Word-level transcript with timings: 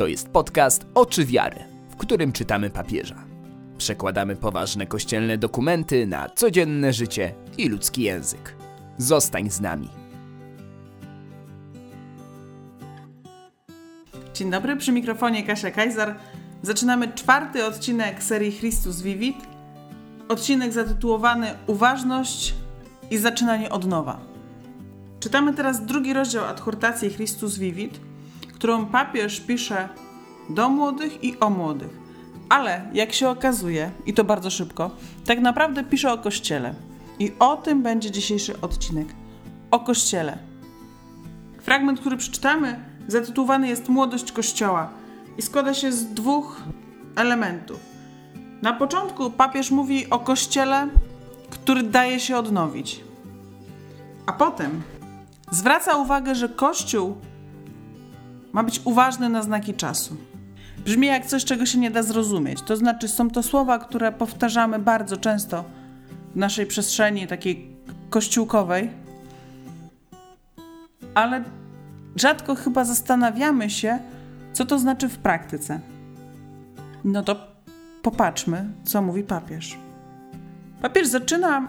To 0.00 0.06
jest 0.06 0.28
podcast 0.28 0.86
Oczy 0.94 1.24
Wiary, 1.24 1.56
w 1.90 1.96
którym 1.96 2.32
czytamy 2.32 2.70
papieża. 2.70 3.24
Przekładamy 3.78 4.36
poważne 4.36 4.86
kościelne 4.86 5.38
dokumenty 5.38 6.06
na 6.06 6.28
codzienne 6.28 6.92
życie 6.92 7.34
i 7.58 7.68
ludzki 7.68 8.02
język. 8.02 8.56
Zostań 8.98 9.50
z 9.50 9.60
nami. 9.60 9.88
Dzień 14.34 14.50
dobry, 14.50 14.76
przy 14.76 14.92
mikrofonie 14.92 15.42
Kasia 15.42 15.70
Kajzar. 15.70 16.16
Zaczynamy 16.62 17.12
czwarty 17.12 17.66
odcinek 17.66 18.22
serii 18.22 18.52
Christus 18.52 19.02
Vivit. 19.02 19.36
Odcinek 20.28 20.72
zatytułowany 20.72 21.54
Uważność 21.66 22.54
i 23.10 23.18
zaczynanie 23.18 23.70
od 23.70 23.86
nowa. 23.86 24.20
Czytamy 25.20 25.54
teraz 25.54 25.86
drugi 25.86 26.12
rozdział 26.12 26.44
adhortacji 26.44 27.10
Christus 27.10 27.58
Vivit, 27.58 28.09
którą 28.60 28.86
papież 28.86 29.40
pisze 29.40 29.88
do 30.50 30.68
młodych 30.68 31.24
i 31.24 31.40
o 31.40 31.50
młodych. 31.50 31.90
Ale 32.48 32.90
jak 32.92 33.12
się 33.12 33.28
okazuje, 33.28 33.90
i 34.06 34.14
to 34.14 34.24
bardzo 34.24 34.50
szybko, 34.50 34.90
tak 35.24 35.40
naprawdę 35.40 35.84
pisze 35.84 36.12
o 36.12 36.18
Kościele. 36.18 36.74
I 37.18 37.32
o 37.38 37.56
tym 37.56 37.82
będzie 37.82 38.10
dzisiejszy 38.10 38.60
odcinek. 38.60 39.08
O 39.70 39.80
Kościele. 39.80 40.38
Fragment, 41.62 42.00
który 42.00 42.16
przeczytamy, 42.16 42.80
zatytułowany 43.08 43.68
jest 43.68 43.88
Młodość 43.88 44.32
Kościoła 44.32 44.90
i 45.38 45.42
składa 45.42 45.74
się 45.74 45.92
z 45.92 46.06
dwóch 46.06 46.62
elementów. 47.16 47.80
Na 48.62 48.72
początku 48.72 49.30
papież 49.30 49.70
mówi 49.70 50.10
o 50.10 50.18
Kościele, 50.18 50.88
który 51.50 51.82
daje 51.82 52.20
się 52.20 52.36
odnowić. 52.36 53.00
A 54.26 54.32
potem 54.32 54.82
zwraca 55.50 55.96
uwagę, 55.96 56.34
że 56.34 56.48
Kościół 56.48 57.16
ma 58.52 58.62
być 58.62 58.80
uważny 58.84 59.28
na 59.28 59.42
znaki 59.42 59.74
czasu. 59.74 60.16
Brzmi 60.84 61.06
jak 61.06 61.26
coś, 61.26 61.44
czego 61.44 61.66
się 61.66 61.78
nie 61.78 61.90
da 61.90 62.02
zrozumieć. 62.02 62.62
To 62.62 62.76
znaczy, 62.76 63.08
są 63.08 63.30
to 63.30 63.42
słowa, 63.42 63.78
które 63.78 64.12
powtarzamy 64.12 64.78
bardzo 64.78 65.16
często 65.16 65.64
w 66.34 66.36
naszej 66.36 66.66
przestrzeni 66.66 67.26
takiej 67.26 67.76
kościółkowej, 68.10 68.90
ale 71.14 71.44
rzadko 72.16 72.54
chyba 72.54 72.84
zastanawiamy 72.84 73.70
się, 73.70 73.98
co 74.52 74.64
to 74.64 74.78
znaczy 74.78 75.08
w 75.08 75.18
praktyce. 75.18 75.80
No 77.04 77.22
to 77.22 77.36
popatrzmy, 78.02 78.64
co 78.84 79.02
mówi 79.02 79.22
papież. 79.22 79.78
Papież 80.82 81.08
zaczyna 81.08 81.68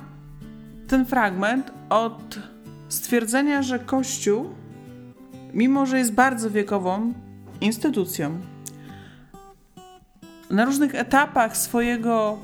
ten 0.88 1.06
fragment 1.06 1.72
od 1.90 2.40
stwierdzenia, 2.90 3.62
że 3.62 3.80
Kościół 3.80 4.50
mimo 5.54 5.86
że 5.86 5.98
jest 5.98 6.14
bardzo 6.14 6.52
wiekową 6.52 7.14
instytucją, 7.62 8.40
na 10.50 10.66
różnych 10.66 10.96
etapach 10.96 11.58
swojego 11.58 12.38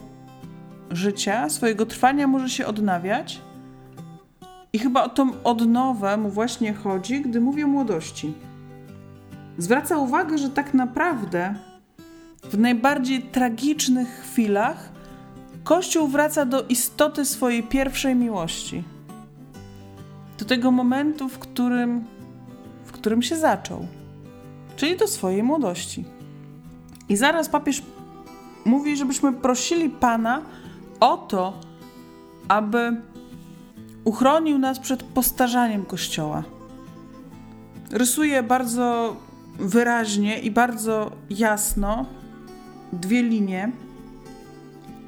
życia, 0.91 1.49
swojego 1.49 1.85
trwania 1.85 2.27
może 2.27 2.49
się 2.49 2.65
odnawiać. 2.65 3.41
I 4.73 4.79
chyba 4.79 5.03
o 5.03 5.09
tą 5.09 5.43
odnowę 5.43 6.17
mu 6.17 6.29
właśnie 6.29 6.73
chodzi, 6.73 7.21
gdy 7.21 7.41
mówi 7.41 7.63
o 7.63 7.67
młodości. 7.67 8.33
Zwraca 9.57 9.97
uwagę, 9.97 10.37
że 10.37 10.49
tak 10.49 10.73
naprawdę 10.73 11.55
w 12.43 12.57
najbardziej 12.57 13.21
tragicznych 13.21 14.07
chwilach 14.07 14.89
Kościół 15.63 16.07
wraca 16.07 16.45
do 16.45 16.63
istoty 16.63 17.25
swojej 17.25 17.63
pierwszej 17.63 18.15
miłości. 18.15 18.83
Do 20.39 20.45
tego 20.45 20.71
momentu, 20.71 21.29
w 21.29 21.39
którym 21.39 22.05
którym 23.07 23.21
się 23.21 23.37
zaczął, 23.37 23.87
czyli 24.75 24.97
do 24.97 25.07
swojej 25.07 25.43
młodości. 25.43 26.05
I 27.09 27.17
zaraz 27.17 27.49
papież 27.49 27.83
mówi, 28.65 28.97
żebyśmy 28.97 29.33
prosili 29.33 29.89
Pana 29.89 30.41
o 30.99 31.17
to, 31.17 31.59
aby 32.47 33.01
uchronił 34.03 34.57
nas 34.57 34.79
przed 34.79 35.03
postarzaniem 35.03 35.85
Kościoła. 35.85 36.43
Rysuje 37.91 38.43
bardzo 38.43 39.15
wyraźnie 39.59 40.39
i 40.39 40.51
bardzo 40.51 41.11
jasno 41.29 42.05
dwie 42.93 43.23
linie, 43.23 43.71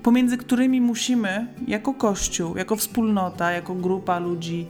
pomiędzy 0.03 0.37
którymi 0.37 0.81
musimy, 0.81 1.47
jako 1.67 1.93
Kościół, 1.93 2.57
jako 2.57 2.75
wspólnota, 2.75 3.51
jako 3.51 3.75
grupa 3.75 4.19
ludzi, 4.19 4.67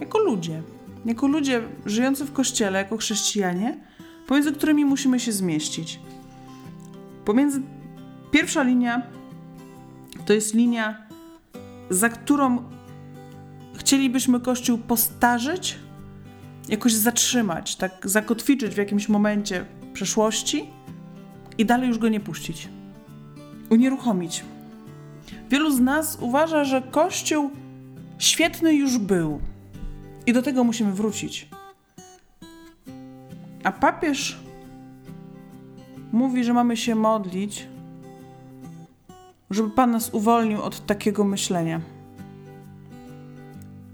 jako 0.00 0.18
ludzie, 0.18 0.62
jako 1.04 1.26
ludzie 1.26 1.62
żyjący 1.86 2.24
w 2.24 2.32
kościele, 2.32 2.78
jako 2.78 2.96
chrześcijanie, 2.96 3.76
pomiędzy 4.26 4.52
którymi 4.52 4.84
musimy 4.84 5.20
się 5.20 5.32
zmieścić. 5.32 6.00
Pomiędzy 7.24 7.62
pierwsza 8.30 8.62
linia 8.62 9.02
to 10.26 10.32
jest 10.32 10.54
linia, 10.54 11.06
za 11.90 12.08
którą 12.08 12.70
chcielibyśmy 13.74 14.40
Kościół 14.40 14.78
postarzyć, 14.78 15.78
jakoś 16.68 16.92
zatrzymać, 16.92 17.76
tak 17.76 17.92
zakotwiczyć 18.04 18.74
w 18.74 18.78
jakimś 18.78 19.08
momencie 19.08 19.64
przeszłości 19.92 20.70
i 21.58 21.66
dalej 21.66 21.88
już 21.88 21.98
go 21.98 22.08
nie 22.08 22.20
puścić. 22.20 22.68
Unieruchomić. 23.70 24.44
Wielu 25.50 25.70
z 25.70 25.80
nas 25.80 26.18
uważa, 26.20 26.64
że 26.64 26.82
Kościół 26.82 27.50
świetny 28.18 28.74
już 28.74 28.98
był 28.98 29.40
i 30.26 30.32
do 30.32 30.42
tego 30.42 30.64
musimy 30.64 30.92
wrócić. 30.92 31.48
A 33.64 33.72
papież 33.72 34.40
mówi, 36.12 36.44
że 36.44 36.52
mamy 36.52 36.76
się 36.76 36.94
modlić, 36.94 37.66
żeby 39.50 39.70
Pan 39.70 39.90
nas 39.90 40.14
uwolnił 40.14 40.62
od 40.62 40.86
takiego 40.86 41.24
myślenia. 41.24 41.80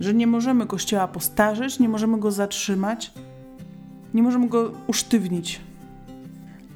Że 0.01 0.15
nie 0.15 0.27
możemy 0.27 0.67
Kościoła 0.67 1.09
postarzyć, 1.09 1.79
nie 1.79 1.89
możemy 1.89 2.19
go 2.19 2.31
zatrzymać, 2.31 3.13
nie 4.15 4.23
możemy 4.23 4.49
go 4.49 4.73
usztywnić. 4.87 5.61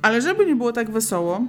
Ale 0.02 0.20
żeby 0.20 0.46
nie 0.46 0.56
było 0.56 0.72
tak 0.72 0.90
wesoło, 0.90 1.40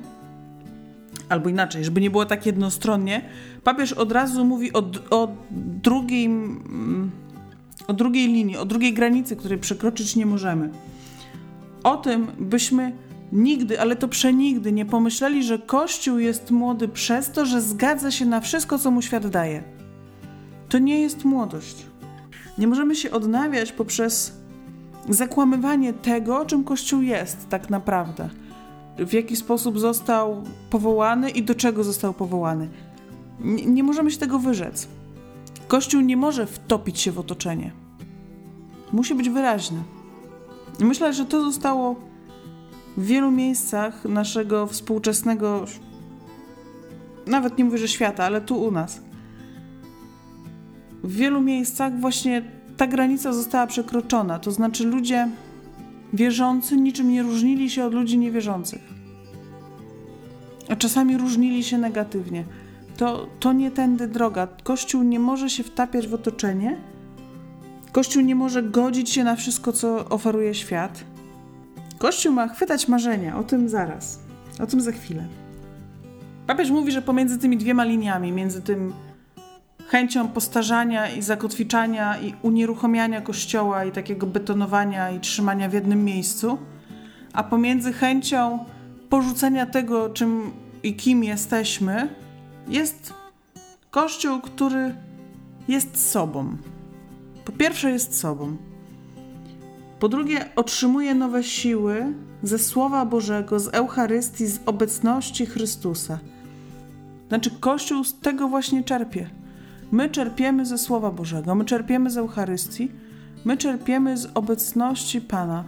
albo 1.29 1.49
inaczej, 1.49 1.85
żeby 1.85 2.01
nie 2.01 2.09
było 2.09 2.25
tak 2.25 2.45
jednostronnie, 2.45 3.21
papież 3.63 3.93
od 3.93 4.11
razu 4.11 4.45
mówi 4.45 4.73
o, 4.73 4.83
o 5.09 5.27
drugim 5.51 6.63
mm, 6.69 7.11
o 7.87 7.93
drugiej 7.93 8.27
linii, 8.27 8.57
o 8.57 8.65
drugiej 8.65 8.93
granicy, 8.93 9.35
której 9.35 9.57
przekroczyć 9.57 10.15
nie 10.15 10.25
możemy. 10.25 10.69
O 11.83 11.97
tym 11.97 12.27
byśmy 12.39 12.91
nigdy, 13.31 13.81
ale 13.81 13.95
to 13.95 14.07
przenigdy 14.07 14.71
nie 14.71 14.85
pomyśleli, 14.85 15.43
że 15.43 15.59
Kościół 15.59 16.19
jest 16.19 16.51
młody 16.51 16.87
przez 16.87 17.31
to, 17.31 17.45
że 17.45 17.61
zgadza 17.61 18.11
się 18.11 18.25
na 18.25 18.41
wszystko, 18.41 18.79
co 18.79 18.91
mu 18.91 19.01
świat 19.01 19.27
daje. 19.27 19.63
To 20.69 20.79
nie 20.79 21.01
jest 21.01 21.25
młodość. 21.25 21.85
Nie 22.57 22.67
możemy 22.67 22.95
się 22.95 23.11
odnawiać 23.11 23.71
poprzez 23.71 24.33
zakłamywanie 25.09 25.93
tego, 25.93 26.45
czym 26.45 26.63
Kościół 26.63 27.01
jest 27.01 27.49
tak 27.49 27.69
naprawdę. 27.69 28.29
W 28.97 29.13
jaki 29.13 29.35
sposób 29.35 29.79
został 29.79 30.43
powołany 30.69 31.29
i 31.29 31.43
do 31.43 31.55
czego 31.55 31.83
został 31.83 32.13
powołany. 32.13 32.69
Nie, 33.39 33.65
nie 33.65 33.83
możemy 33.83 34.11
się 34.11 34.17
tego 34.17 34.39
wyrzec. 34.39 34.87
Kościół 35.71 36.01
nie 36.01 36.17
może 36.17 36.45
wtopić 36.45 36.99
się 36.99 37.11
w 37.11 37.19
otoczenie. 37.19 37.71
Musi 38.91 39.15
być 39.15 39.29
wyraźny. 39.29 39.83
Myślę, 40.79 41.13
że 41.13 41.25
to 41.25 41.43
zostało 41.43 41.95
w 42.97 43.05
wielu 43.05 43.31
miejscach 43.31 44.05
naszego 44.05 44.67
współczesnego, 44.67 45.65
nawet 47.27 47.57
nie 47.57 47.65
mówię, 47.65 47.77
że 47.77 47.87
świata, 47.87 48.23
ale 48.23 48.41
tu 48.41 48.63
u 48.63 48.71
nas. 48.71 49.01
W 51.03 51.15
wielu 51.15 51.41
miejscach 51.41 51.99
właśnie 51.99 52.41
ta 52.77 52.87
granica 52.87 53.33
została 53.33 53.67
przekroczona. 53.67 54.39
To 54.39 54.51
znaczy, 54.51 54.85
ludzie 54.85 55.29
wierzący 56.13 56.77
niczym 56.77 57.11
nie 57.11 57.23
różnili 57.23 57.69
się 57.69 57.85
od 57.85 57.93
ludzi 57.93 58.17
niewierzących. 58.17 58.81
A 60.69 60.75
czasami 60.75 61.17
różnili 61.17 61.63
się 61.63 61.77
negatywnie 61.77 62.45
to, 63.01 63.27
to 63.39 63.53
nie 63.53 63.71
tędy 63.71 64.07
droga. 64.07 64.47
Kościół 64.63 65.03
nie 65.03 65.19
może 65.19 65.49
się 65.49 65.63
wtapiać 65.63 66.07
w 66.07 66.13
otoczenie. 66.13 66.77
Kościół 67.91 68.23
nie 68.23 68.35
może 68.35 68.63
godzić 68.63 69.09
się 69.09 69.23
na 69.23 69.35
wszystko, 69.35 69.73
co 69.73 70.09
oferuje 70.09 70.53
świat. 70.53 71.03
Kościół 71.97 72.33
ma 72.33 72.47
chwytać 72.47 72.87
marzenia, 72.87 73.37
o 73.37 73.43
tym 73.43 73.69
zaraz, 73.69 74.19
o 74.59 74.67
tym 74.67 74.81
za 74.81 74.91
chwilę. 74.91 75.23
Papież 76.47 76.69
mówi, 76.69 76.91
że 76.91 77.01
pomiędzy 77.01 77.37
tymi 77.37 77.57
dwiema 77.57 77.83
liniami, 77.83 78.31
między 78.31 78.61
tym 78.61 78.93
chęcią 79.87 80.27
postarzania 80.27 81.09
i 81.09 81.21
zakotwiczania 81.21 82.19
i 82.19 82.33
unieruchomiania 82.41 83.21
kościoła 83.21 83.85
i 83.85 83.91
takiego 83.91 84.27
betonowania 84.27 85.11
i 85.11 85.19
trzymania 85.19 85.69
w 85.69 85.73
jednym 85.73 86.05
miejscu, 86.05 86.57
a 87.33 87.43
pomiędzy 87.43 87.93
chęcią 87.93 88.65
porzucenia 89.09 89.65
tego, 89.65 90.09
czym 90.09 90.51
i 90.83 90.95
kim 90.95 91.23
jesteśmy, 91.23 92.20
jest 92.67 93.13
Kościół, 93.91 94.41
który 94.41 94.95
jest 95.67 96.09
sobą. 96.09 96.57
Po 97.45 97.51
pierwsze, 97.51 97.91
jest 97.91 98.19
sobą. 98.19 98.57
Po 99.99 100.09
drugie, 100.09 100.45
otrzymuje 100.55 101.15
nowe 101.15 101.43
siły 101.43 102.13
ze 102.43 102.59
Słowa 102.59 103.05
Bożego, 103.05 103.59
z 103.59 103.67
Eucharystii, 103.67 104.47
z 104.47 104.59
obecności 104.65 105.45
Chrystusa. 105.45 106.19
Znaczy, 107.27 107.51
Kościół 107.59 108.03
z 108.03 108.19
tego 108.19 108.47
właśnie 108.47 108.83
czerpie. 108.83 109.29
My 109.91 110.09
czerpiemy 110.09 110.65
ze 110.65 110.77
Słowa 110.77 111.11
Bożego, 111.11 111.55
my 111.55 111.65
czerpiemy 111.65 112.09
z 112.09 112.17
Eucharystii, 112.17 112.91
my 113.45 113.57
czerpiemy 113.57 114.17
z 114.17 114.27
obecności 114.33 115.21
Pana. 115.21 115.63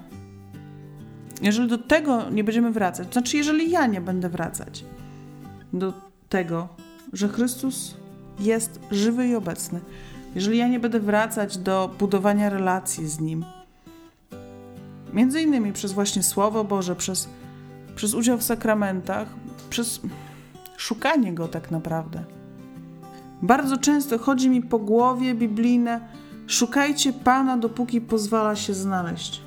Jeżeli 1.42 1.69
do 1.69 1.78
tego 1.78 2.30
nie 2.30 2.44
będziemy 2.44 2.72
wracać, 2.72 3.07
to 3.07 3.13
znaczy, 3.13 3.38
jeżeli 3.38 3.72
ja 3.72 3.88
nie 3.88 4.01
będę 4.01 4.30
wracać 4.30 4.86
do 5.74 5.94
tego, 6.33 6.68
że 7.13 7.30
Chrystus 7.30 7.95
jest 8.39 8.80
żywy 8.91 9.27
i 9.27 9.35
obecny, 9.35 9.80
jeżeli 10.35 10.57
ja 10.57 10.68
nie 10.68 10.80
będę 10.80 11.00
wracać 11.00 11.57
do 11.57 11.95
budowania 12.00 12.50
relacji 12.50 13.07
z 13.07 13.19
Nim, 13.19 13.45
między 15.13 15.41
innymi 15.41 15.74
przez 15.74 15.91
właśnie 15.91 16.24
Słowo 16.24 16.63
Boże, 16.63 16.95
przez, 16.95 17.30
przez 17.95 18.13
udział 18.13 18.38
w 18.38 18.44
sakramentach, 18.44 19.27
przez 19.69 20.00
szukanie 20.77 21.33
Go 21.33 21.47
tak 21.47 21.71
naprawdę. 21.71 22.24
Bardzo 23.41 23.77
często 23.77 24.18
chodzi 24.18 24.50
mi 24.50 24.62
po 24.62 24.79
głowie 24.79 25.36
biblijne: 25.36 26.00
szukajcie 26.47 27.13
Pana, 27.13 27.57
dopóki 27.57 28.01
pozwala 28.01 28.56
się 28.56 28.74
znaleźć. 28.74 29.41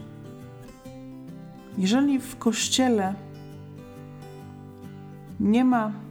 Jeżeli 1.79 2.19
w 2.19 2.37
kościele 2.37 3.15
nie 5.41 5.65
ma 5.65 6.06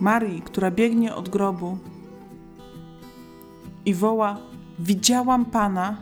Marii, 0.00 0.42
która 0.42 0.70
biegnie 0.70 1.14
od 1.14 1.28
grobu 1.28 1.78
i 3.86 3.94
woła: 3.94 4.38
Widziałam 4.78 5.44
Pana, 5.44 5.96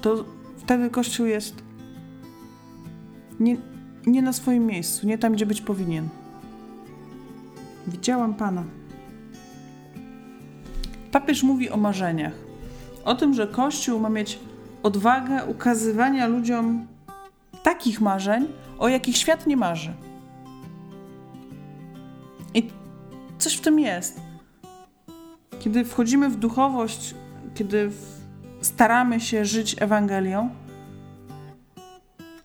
to 0.00 0.24
wtedy 0.56 0.90
Kościół 0.90 1.26
jest 1.26 1.62
nie, 3.40 3.56
nie 4.06 4.22
na 4.22 4.32
swoim 4.32 4.66
miejscu, 4.66 5.06
nie 5.06 5.18
tam, 5.18 5.32
gdzie 5.32 5.46
być 5.46 5.60
powinien. 5.60 6.08
Widziałam 7.86 8.34
Pana. 8.34 8.64
Papież 11.12 11.42
mówi 11.42 11.70
o 11.70 11.76
marzeniach. 11.76 12.32
O 13.04 13.14
tym, 13.14 13.34
że 13.34 13.46
Kościół 13.46 14.00
ma 14.00 14.08
mieć 14.08 14.38
odwagę 14.82 15.44
ukazywania 15.44 16.26
ludziom 16.26 16.86
takich 17.62 18.00
marzeń, 18.00 18.46
o 18.78 18.88
jakich 18.88 19.16
świat 19.16 19.46
nie 19.46 19.56
marzy. 19.56 19.92
Coś 23.44 23.54
w 23.54 23.60
tym 23.60 23.80
jest. 23.80 24.20
Kiedy 25.60 25.84
wchodzimy 25.84 26.28
w 26.28 26.36
duchowość, 26.36 27.14
kiedy 27.54 27.90
staramy 28.60 29.20
się 29.20 29.44
żyć 29.44 29.76
Ewangelią, 29.80 30.50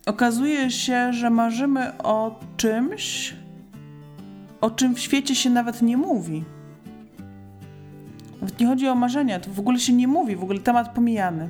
okazuje 0.06 0.70
się, 0.70 1.12
że 1.12 1.30
marzymy 1.30 1.98
o 1.98 2.40
czymś, 2.56 3.34
o 4.60 4.70
czym 4.70 4.94
w 4.94 5.00
świecie 5.00 5.34
się 5.34 5.50
nawet 5.50 5.82
nie 5.82 5.96
mówi. 5.96 6.44
Nawet 8.40 8.60
nie 8.60 8.66
chodzi 8.66 8.88
o 8.88 8.94
marzenia, 8.94 9.40
to 9.40 9.50
w 9.50 9.60
ogóle 9.60 9.78
się 9.78 9.92
nie 9.92 10.08
mówi, 10.08 10.36
w 10.36 10.42
ogóle 10.42 10.58
temat 10.58 10.94
pomijany. 10.94 11.48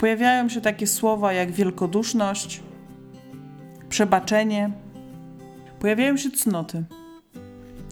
Pojawiają 0.00 0.48
się 0.48 0.60
takie 0.60 0.86
słowa 0.86 1.32
jak 1.32 1.52
wielkoduszność, 1.52 2.62
przebaczenie, 3.88 4.83
pojawiają 5.84 6.16
się 6.16 6.30
cnoty. 6.30 6.84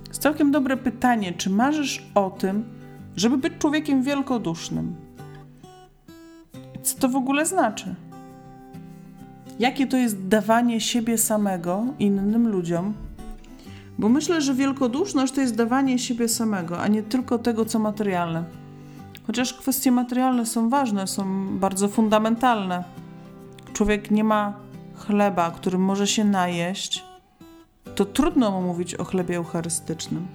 Jest 0.09 0.23
całkiem 0.23 0.51
dobre 0.51 0.77
pytanie, 0.77 1.33
czy 1.33 1.51
marzysz 1.51 2.07
o 2.15 2.31
tym, 2.31 2.65
żeby 3.17 3.39
być 3.39 3.53
człowiekiem 3.59 4.03
wielkodusznym? 4.03 4.97
Co 6.83 6.99
to 6.99 7.09
w 7.09 7.17
ogóle 7.17 7.47
znaczy? 7.47 7.95
Jakie 9.59 9.87
to 9.87 9.97
jest 9.97 10.29
dawanie 10.29 10.81
siebie 10.81 11.19
samego 11.19 11.85
innym 11.99 12.49
ludziom? 12.49 12.95
Bo 13.99 14.09
myślę, 14.09 14.41
że 14.41 14.55
wielkoduszność 14.55 15.33
to 15.33 15.41
jest 15.41 15.57
dawanie 15.57 15.99
siebie 15.99 16.29
samego, 16.29 16.81
a 16.81 16.89
nie 16.89 17.03
tylko 17.03 17.39
tego, 17.39 17.65
co 17.65 17.79
materialne. 17.79 18.45
Chociaż 19.27 19.55
kwestie 19.55 19.93
materialne 19.93 20.47
są 20.47 20.69
ważne, 20.69 21.07
są 21.07 21.49
bardzo 21.59 21.89
fundamentalne. 21.89 22.85
Człowiek 23.73 24.11
nie 24.11 24.25
ma 24.25 24.53
chleba, 24.97 25.51
którym 25.51 25.81
może 25.81 26.07
się 26.07 26.25
najeść, 26.25 27.12
to 27.95 28.05
trudno 28.05 28.51
mu 28.51 28.63
mówić 28.63 28.95
o 28.95 29.05
chlebie 29.05 29.37
eucharystycznym. 29.37 30.27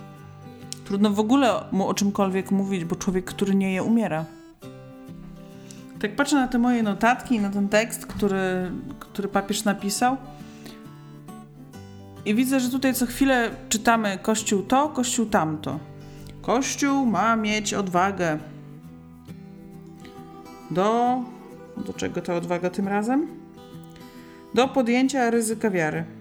Trudno 0.85 1.09
w 1.09 1.19
ogóle 1.19 1.63
mu 1.71 1.87
o 1.87 1.93
czymkolwiek 1.93 2.51
mówić, 2.51 2.85
bo 2.85 2.95
człowiek, 2.95 3.25
który 3.25 3.55
nie 3.55 3.73
je, 3.73 3.83
umiera. 3.83 4.25
Tak 5.99 6.15
patrzę 6.15 6.35
na 6.35 6.47
te 6.47 6.57
moje 6.57 6.83
notatki 6.83 7.35
i 7.35 7.39
na 7.39 7.49
ten 7.49 7.69
tekst, 7.69 8.05
który, 8.05 8.71
który 8.99 9.27
papież 9.27 9.63
napisał. 9.63 10.17
I 12.25 12.35
widzę, 12.35 12.59
że 12.59 12.69
tutaj 12.69 12.93
co 12.93 13.05
chwilę 13.05 13.51
czytamy 13.69 14.17
Kościół 14.21 14.63
to, 14.63 14.89
Kościół 14.89 15.25
tamto. 15.25 15.79
Kościół 16.41 17.05
ma 17.05 17.35
mieć 17.35 17.73
odwagę. 17.73 18.37
Do. 20.71 21.21
Do 21.85 21.93
czego 21.93 22.21
ta 22.21 22.35
odwaga 22.35 22.69
tym 22.69 22.87
razem? 22.87 23.27
Do 24.53 24.67
podjęcia 24.67 25.29
ryzyka 25.29 25.69
wiary. 25.69 26.16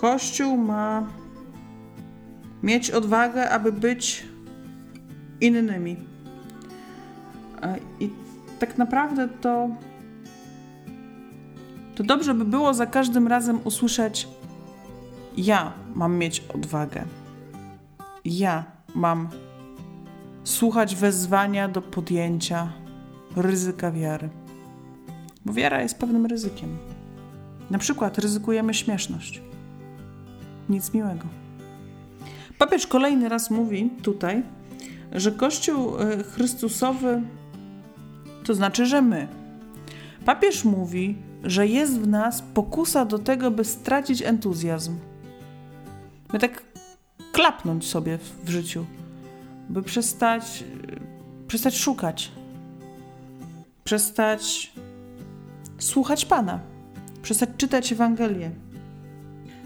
Kościół 0.00 0.56
ma 0.56 1.06
mieć 2.62 2.90
odwagę, 2.90 3.50
aby 3.50 3.72
być 3.72 4.26
innymi. 5.40 5.96
I 8.00 8.10
tak 8.58 8.78
naprawdę 8.78 9.28
to, 9.28 9.68
to 11.94 12.02
dobrze 12.02 12.34
by 12.34 12.44
było 12.44 12.74
za 12.74 12.86
każdym 12.86 13.28
razem 13.28 13.60
usłyszeć: 13.64 14.28
Ja 15.36 15.72
mam 15.94 16.16
mieć 16.16 16.44
odwagę. 16.54 17.04
Ja 18.24 18.64
mam 18.94 19.28
słuchać 20.44 20.96
wezwania 20.96 21.68
do 21.68 21.82
podjęcia 21.82 22.72
ryzyka 23.36 23.92
wiary. 23.92 24.28
Bo 25.44 25.52
wiara 25.52 25.82
jest 25.82 25.98
pewnym 25.98 26.26
ryzykiem. 26.26 26.78
Na 27.70 27.78
przykład 27.78 28.18
ryzykujemy 28.18 28.74
śmieszność. 28.74 29.49
Nic 30.70 30.94
miłego. 30.94 31.24
Papież 32.58 32.86
kolejny 32.86 33.28
raz 33.28 33.50
mówi 33.50 33.90
tutaj, 34.02 34.42
że 35.12 35.32
Kościół 35.32 35.98
e, 35.98 36.24
Chrystusowy 36.24 37.22
to 38.44 38.54
znaczy, 38.54 38.86
że 38.86 39.02
my. 39.02 39.28
Papież 40.24 40.64
mówi, 40.64 41.16
że 41.44 41.66
jest 41.66 42.00
w 42.00 42.08
nas 42.08 42.42
pokusa 42.54 43.04
do 43.04 43.18
tego, 43.18 43.50
by 43.50 43.64
stracić 43.64 44.22
entuzjazm. 44.22 44.96
By 46.32 46.38
tak 46.38 46.62
klapnąć 47.32 47.86
sobie 47.86 48.18
w, 48.44 48.48
życiu, 48.48 48.86
by 49.68 49.82
przestać, 49.82 50.64
przestać 51.48 51.76
szukać, 51.76 52.32
przestać 53.84 54.72
słuchać 55.78 56.24
Pana, 56.24 56.60
przestać 57.22 57.48
czytać 57.56 57.92
Ewangelię. 57.92 58.50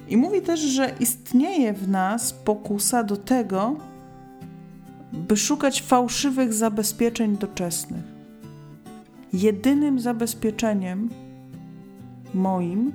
I 0.08 0.16
mówi 0.16 0.42
też, 0.42 0.60
że 0.60 0.94
istnieje 1.00 1.72
w 1.72 1.88
nas 1.88 2.32
pokusa 2.32 3.04
do 3.04 3.16
tego, 3.16 3.76
by 5.12 5.36
szukać 5.36 5.82
fałszywych 5.82 6.54
zabezpieczeń 6.54 7.36
doczesnych. 7.36 8.04
Jedynym 9.32 10.00
zabezpieczeniem 10.00 11.08
moim 12.34 12.92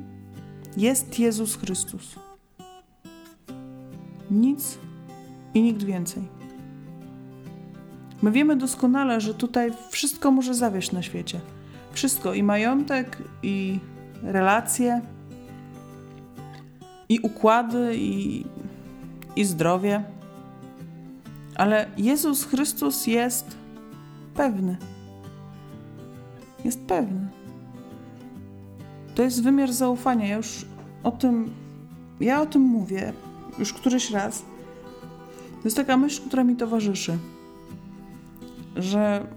jest 0.78 1.20
Jezus 1.20 1.56
Chrystus. 1.56 2.16
Nic 4.32 4.78
i 5.54 5.62
nikt 5.62 5.84
więcej. 5.84 6.24
My 8.22 8.32
wiemy 8.32 8.56
doskonale, 8.56 9.22
że 9.22 9.34
tutaj 9.34 9.72
wszystko 9.90 10.32
może 10.32 10.54
zawieść 10.54 10.92
na 10.92 11.02
świecie. 11.02 11.40
Wszystko 11.92 12.34
i 12.34 12.44
majątek, 12.44 13.18
i 13.44 13.80
relacje, 14.24 15.02
i 17.10 17.20
układy, 17.20 17.96
i, 17.96 18.46
i 19.36 19.46
zdrowie. 19.46 20.04
Ale 21.56 21.90
Jezus 21.98 22.44
Chrystus 22.44 23.08
jest 23.08 23.58
pewny. 24.36 24.78
Jest 26.66 26.86
pewny. 26.86 27.28
To 29.16 29.24
jest 29.24 29.44
wymiar 29.44 29.74
zaufania. 29.74 30.28
Ja 30.28 30.38
już 30.38 30.66
o 31.04 31.12
tym, 31.12 31.54
ja 32.20 32.42
o 32.42 32.46
tym 32.46 32.62
mówię 32.62 33.14
już 33.60 33.74
któryś 33.74 34.12
raz. 34.12 34.42
To 35.52 35.64
jest 35.64 35.78
taka 35.78 35.98
myśl, 35.98 36.22
która 36.28 36.44
mi 36.44 36.56
towarzyszy, 36.56 37.18
że 38.76 39.28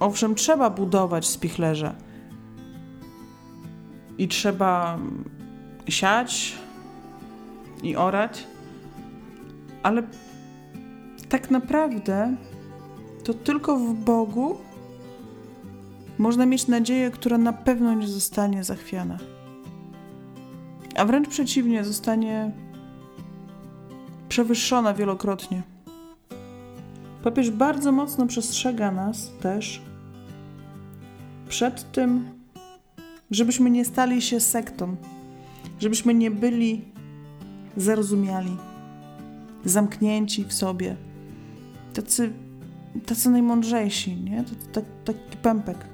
owszem, 0.00 0.34
trzeba 0.34 0.70
budować 0.70 1.26
spichlerze 1.26 1.94
i 4.18 4.28
trzeba 4.28 4.98
siać 5.88 6.54
i 7.82 7.96
orać, 7.96 8.46
ale 9.82 10.02
tak 11.28 11.50
naprawdę 11.50 12.36
to 13.24 13.34
tylko 13.34 13.78
w 13.78 13.94
Bogu 13.94 14.58
można 16.18 16.46
mieć 16.46 16.68
nadzieję, 16.68 17.10
która 17.10 17.38
na 17.38 17.52
pewno 17.52 17.94
nie 17.94 18.08
zostanie 18.08 18.64
zachwiana. 18.64 19.18
A 20.96 21.04
wręcz 21.04 21.28
przeciwnie, 21.28 21.84
zostanie 21.84 22.50
przewyższona 24.28 24.94
wielokrotnie. 24.94 25.62
Papież 27.22 27.50
bardzo 27.50 27.92
mocno 27.92 28.26
przestrzega 28.26 28.90
nas 28.90 29.30
też 29.40 29.82
przed 31.48 31.92
tym, 31.92 32.30
żebyśmy 33.30 33.70
nie 33.70 33.84
stali 33.84 34.22
się 34.22 34.40
sektą, 34.40 34.96
żebyśmy 35.82 36.14
nie 36.14 36.30
byli 36.30 36.84
zarozumiali, 37.76 38.56
zamknięci 39.64 40.44
w 40.44 40.52
sobie, 40.52 40.96
tacy, 41.94 42.32
tacy 43.06 43.30
najmądrzejsi, 43.30 44.16
nie? 44.16 44.44
Taki 45.04 45.36
pępek. 45.42 45.86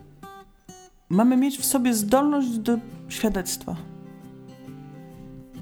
Mamy 1.08 1.36
mieć 1.36 1.58
w 1.58 1.64
sobie 1.64 1.94
zdolność 1.94 2.58
do 2.58 2.78
świadectwa, 3.08 3.76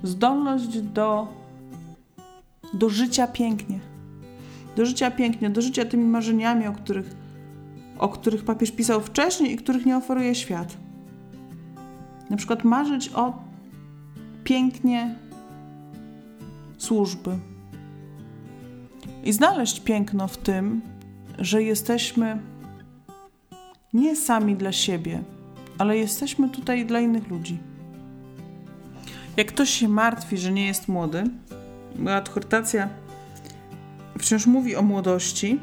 zdolność 0.02 0.80
do, 0.80 1.28
do 2.74 2.88
życia 2.88 3.26
pięknie, 3.26 3.80
do 4.76 4.86
życia 4.86 5.10
pięknie, 5.10 5.50
do 5.50 5.62
życia 5.62 5.84
tymi 5.84 6.04
marzeniami, 6.04 6.66
o 6.66 6.72
których, 6.72 7.16
o 7.98 8.08
których 8.08 8.44
papież 8.44 8.70
pisał 8.70 9.00
wcześniej 9.00 9.52
i 9.52 9.56
których 9.56 9.86
nie 9.86 9.96
oferuje 9.96 10.34
świat. 10.34 10.76
Na 12.30 12.36
przykład 12.36 12.64
marzyć 12.64 13.10
o 13.14 13.45
pięknie 14.46 15.14
służby. 16.78 17.38
I 19.24 19.32
znaleźć 19.32 19.80
piękno 19.80 20.28
w 20.28 20.36
tym, 20.36 20.82
że 21.38 21.62
jesteśmy 21.62 22.38
nie 23.92 24.16
sami 24.16 24.56
dla 24.56 24.72
siebie, 24.72 25.22
ale 25.78 25.98
jesteśmy 25.98 26.48
tutaj 26.50 26.86
dla 26.86 27.00
innych 27.00 27.28
ludzi. 27.28 27.58
Jak 29.36 29.46
ktoś 29.46 29.70
się 29.70 29.88
martwi, 29.88 30.38
że 30.38 30.52
nie 30.52 30.66
jest 30.66 30.88
młody, 30.88 31.24
moja 31.96 32.16
adhortacja 32.16 32.88
wciąż 34.18 34.46
mówi 34.46 34.76
o 34.76 34.82
młodości. 34.82 35.60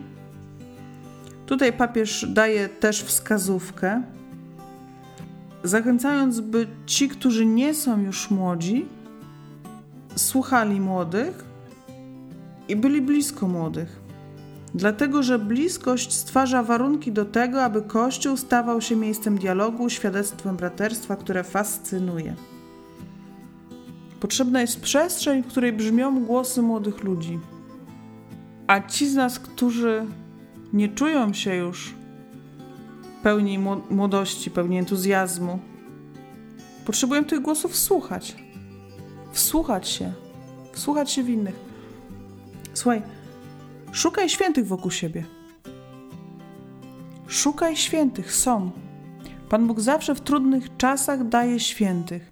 Tutaj 1.46 1.74
papież 1.74 2.26
daje 2.30 2.70
też 2.70 3.04
wskazówkę, 3.04 4.02
zachęcając, 5.64 6.40
by 6.40 6.68
ci, 6.86 7.10
którzy 7.10 7.46
nie 7.46 7.74
są 7.74 8.02
już 8.02 8.32
młodzi, 8.32 8.86
słuchali 10.16 10.82
młodych 10.82 11.46
i 12.68 12.76
byli 12.76 13.02
blisko 13.02 13.48
młodych. 13.48 14.04
Dlatego, 14.76 15.24
że 15.24 15.40
bliskość 15.40 16.14
stwarza 16.14 16.64
warunki 16.64 17.12
do 17.12 17.26
tego, 17.26 17.64
aby 17.64 17.82
Kościół 17.82 18.38
stawał 18.38 18.82
się 18.82 18.96
miejscem 18.96 19.38
dialogu, 19.38 19.90
świadectwem 19.90 20.56
braterstwa, 20.56 21.16
które 21.16 21.44
fascynuje. 21.44 22.36
Potrzebna 24.20 24.62
jest 24.62 24.82
przestrzeń, 24.82 25.44
w 25.44 25.48
której 25.48 25.74
brzmią 25.74 26.26
głosy 26.26 26.62
młodych 26.62 27.04
ludzi. 27.04 27.40
A 28.68 28.82
ci 28.82 29.10
z 29.10 29.16
nas, 29.16 29.40
którzy 29.40 30.06
nie 30.74 30.90
czują 30.90 31.34
się 31.34 31.56
już 31.56 31.94
pełni 33.24 33.60
młodości, 33.90 34.52
pełni 34.52 34.78
entuzjazmu, 34.78 35.60
potrzebują 36.86 37.26
tych 37.26 37.40
głosów 37.40 37.76
słuchać. 37.76 38.36
Wsłuchać 39.32 39.88
się, 39.88 40.14
wsłuchać 40.72 41.12
się 41.12 41.24
w 41.24 41.30
innych. 41.30 41.56
Słuchaj, 42.74 43.02
szukaj 43.92 44.30
świętych 44.30 44.68
wokół 44.68 44.92
siebie. 44.92 45.24
Szukaj 47.28 47.76
świętych, 47.76 48.36
są. 48.36 48.72
Pan 49.50 49.68
Bóg 49.68 49.80
zawsze 49.80 50.16
w 50.16 50.22
trudnych 50.22 50.78
czasach 50.78 51.28
daje 51.28 51.60
świętych 51.60 52.32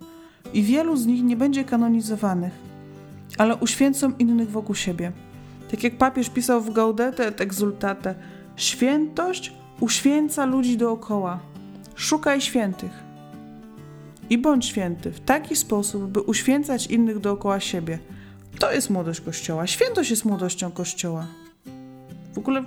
i 0.53 0.63
wielu 0.63 0.97
z 0.97 1.05
nich 1.05 1.23
nie 1.23 1.37
będzie 1.37 1.63
kanonizowanych, 1.63 2.53
ale 3.37 3.55
uświęcą 3.55 4.11
innych 4.19 4.51
wokół 4.51 4.75
siebie. 4.75 5.11
Tak 5.71 5.83
jak 5.83 5.97
papież 5.97 6.29
pisał 6.29 6.61
w 6.61 6.73
Gaudete 6.73 7.27
et 7.27 7.41
Exultate, 7.41 8.15
świętość 8.55 9.60
uświęca 9.81 10.45
ludzi 10.45 10.77
dookoła. 10.77 11.39
Szukaj 11.95 12.41
świętych 12.41 12.91
i 14.29 14.37
bądź 14.37 14.65
święty 14.65 15.11
w 15.11 15.19
taki 15.19 15.55
sposób, 15.55 16.07
by 16.07 16.21
uświęcać 16.21 16.87
innych 16.87 17.19
dookoła 17.19 17.59
siebie. 17.59 17.99
To 18.59 18.71
jest 18.71 18.89
młodość 18.89 19.21
Kościoła. 19.21 19.67
Świętość 19.67 20.09
jest 20.09 20.25
młodością 20.25 20.71
Kościoła. 20.71 21.27
W 22.33 22.37
ogóle 22.37 22.63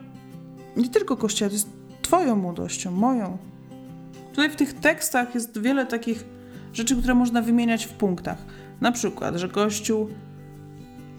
nie 0.77 0.89
tylko 0.89 1.17
Kościoła, 1.17 1.49
to 1.49 1.55
jest 1.55 1.69
Twoją 2.03 2.37
młodością, 2.37 2.91
moją. 2.91 3.39
Tutaj 4.31 4.51
w 4.51 4.57
tych 4.57 4.75
tekstach 4.75 5.35
jest 5.35 5.61
wiele 5.61 5.87
takich 5.87 6.25
rzeczy, 6.73 6.97
które 6.97 7.15
można 7.15 7.43
wymieniać 7.43 7.87
w 7.87 7.93
punktach. 7.93 8.39
Na 8.81 8.93
przykład, 8.93 9.37
że 9.37 9.49
Kościół 9.49 10.09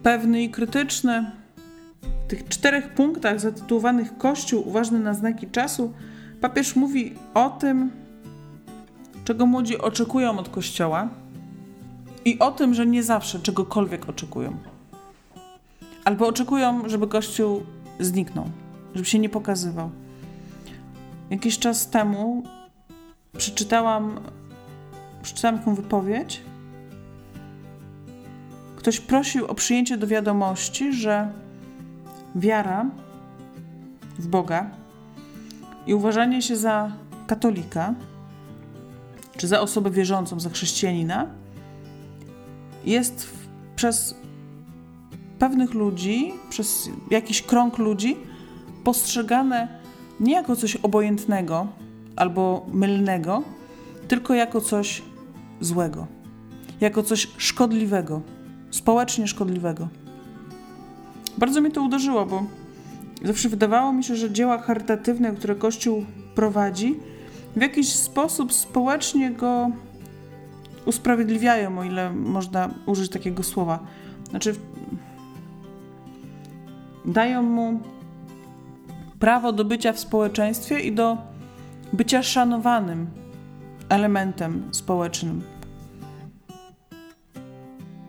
pewny 0.03 0.43
i 0.43 0.49
krytyczny. 0.49 1.31
Tych 2.27 2.47
czterech 2.47 2.89
punktach 2.89 3.39
zatytułowanych 3.39 4.17
Kościół 4.17 4.67
uważny 4.67 4.99
na 4.99 5.13
znaki 5.13 5.47
czasu, 5.47 5.93
papież 6.41 6.75
mówi 6.75 7.13
o 7.33 7.49
tym, 7.49 7.91
czego 9.25 9.45
młodzi 9.45 9.77
oczekują 9.77 10.39
od 10.39 10.49
Kościoła 10.49 11.09
i 12.25 12.39
o 12.39 12.51
tym, 12.51 12.73
że 12.73 12.85
nie 12.85 13.03
zawsze 13.03 13.39
czegokolwiek 13.39 14.09
oczekują. 14.09 14.57
Albo 16.05 16.27
oczekują, 16.27 16.89
żeby 16.89 17.07
Kościół 17.07 17.63
zniknął, 17.99 18.49
żeby 18.95 19.05
się 19.05 19.19
nie 19.19 19.29
pokazywał. 19.29 19.89
Jakiś 21.29 21.59
czas 21.59 21.89
temu 21.89 22.43
przeczytałam, 23.37 24.19
przeczytałam 25.21 25.59
taką 25.59 25.75
wypowiedź. 25.75 26.41
Ktoś 28.75 28.99
prosił 28.99 29.45
o 29.45 29.55
przyjęcie 29.55 29.97
do 29.97 30.07
wiadomości, 30.07 30.93
że 30.93 31.29
wiara 32.35 32.85
w 34.19 34.27
Boga 34.27 34.69
i 35.87 35.93
uważanie 35.93 36.41
się 36.41 36.55
za 36.55 36.91
katolika 37.27 37.93
czy 39.37 39.47
za 39.47 39.61
osobę 39.61 39.91
wierzącą, 39.91 40.39
za 40.39 40.49
chrześcijanina, 40.49 41.27
jest 42.85 43.29
przez 43.75 44.15
pewnych 45.39 45.73
ludzi, 45.73 46.33
przez 46.49 46.89
jakiś 47.11 47.41
krąg 47.41 47.77
ludzi 47.77 48.17
postrzegane 48.83 49.67
nie 50.19 50.33
jako 50.33 50.55
coś 50.55 50.75
obojętnego 50.75 51.67
albo 52.15 52.65
mylnego, 52.73 53.43
tylko 54.07 54.33
jako 54.33 54.61
coś 54.61 55.01
złego, 55.61 56.07
jako 56.81 57.03
coś 57.03 57.27
szkodliwego, 57.37 58.21
społecznie 58.71 59.27
szkodliwego. 59.27 59.87
Bardzo 61.37 61.61
mnie 61.61 61.71
to 61.71 61.81
uderzyło, 61.81 62.25
bo 62.25 62.43
zawsze 63.23 63.49
wydawało 63.49 63.93
mi 63.93 64.03
się, 64.03 64.15
że 64.15 64.31
dzieła 64.31 64.57
charytatywne, 64.57 65.31
które 65.31 65.55
Kościół 65.55 66.05
prowadzi, 66.35 66.99
w 67.55 67.61
jakiś 67.61 67.93
sposób 67.93 68.53
społecznie 68.53 69.31
go 69.31 69.71
usprawiedliwiają, 70.85 71.79
o 71.79 71.83
ile 71.83 72.13
można 72.13 72.69
użyć 72.85 73.11
takiego 73.11 73.43
słowa. 73.43 73.79
Znaczy, 74.29 74.55
dają 77.05 77.43
mu 77.43 77.79
prawo 79.19 79.51
do 79.51 79.65
bycia 79.65 79.93
w 79.93 79.99
społeczeństwie 79.99 80.79
i 80.79 80.91
do 80.91 81.17
bycia 81.93 82.23
szanowanym 82.23 83.07
elementem 83.89 84.69
społecznym. 84.71 85.54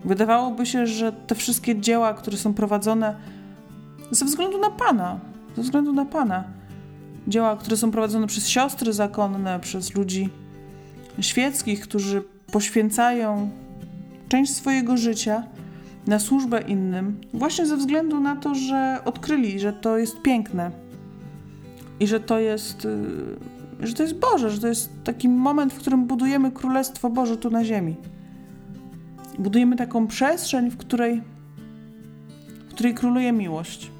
Wydawałoby 0.05 0.65
się, 0.65 0.87
że 0.87 1.11
te 1.11 1.35
wszystkie 1.35 1.81
dzieła, 1.81 2.13
które 2.13 2.37
są 2.37 2.53
prowadzone 2.53 3.15
ze 4.11 4.25
względu 4.25 4.57
na 4.57 4.69
Pana, 4.69 5.19
ze 5.55 5.61
względu 5.61 5.93
na 5.93 6.05
Pana, 6.05 6.43
dzieła, 7.27 7.55
które 7.55 7.77
są 7.77 7.91
prowadzone 7.91 8.27
przez 8.27 8.47
siostry 8.47 8.93
zakonne, 8.93 9.59
przez 9.59 9.95
ludzi 9.95 10.29
świeckich, 11.19 11.81
którzy 11.81 12.23
poświęcają 12.51 13.49
część 14.29 14.55
swojego 14.55 14.97
życia 14.97 15.43
na 16.07 16.19
służbę 16.19 16.61
innym, 16.61 17.21
właśnie 17.33 17.65
ze 17.65 17.77
względu 17.77 18.19
na 18.19 18.35
to, 18.35 18.55
że 18.55 18.99
odkryli, 19.05 19.59
że 19.59 19.73
to 19.73 19.97
jest 19.97 20.21
piękne 20.21 20.71
i 21.99 22.07
że 22.07 22.19
to 22.19 22.39
jest, 22.39 22.85
y, 22.85 23.87
że 23.87 23.93
to 23.93 24.03
jest 24.03 24.15
Boże, 24.19 24.49
że 24.49 24.61
to 24.61 24.67
jest 24.67 24.89
taki 25.03 25.29
moment, 25.29 25.73
w 25.73 25.79
którym 25.79 26.05
budujemy 26.05 26.51
Królestwo 26.51 27.09
Boże 27.09 27.37
tu 27.37 27.49
na 27.49 27.63
ziemi. 27.63 27.95
Budujemy 29.39 29.75
taką 29.75 30.07
przestrzeń, 30.07 30.71
w 30.71 30.77
której, 30.77 31.21
w 32.69 32.73
której 32.73 32.93
króluje 32.93 33.31
miłość. 33.31 33.91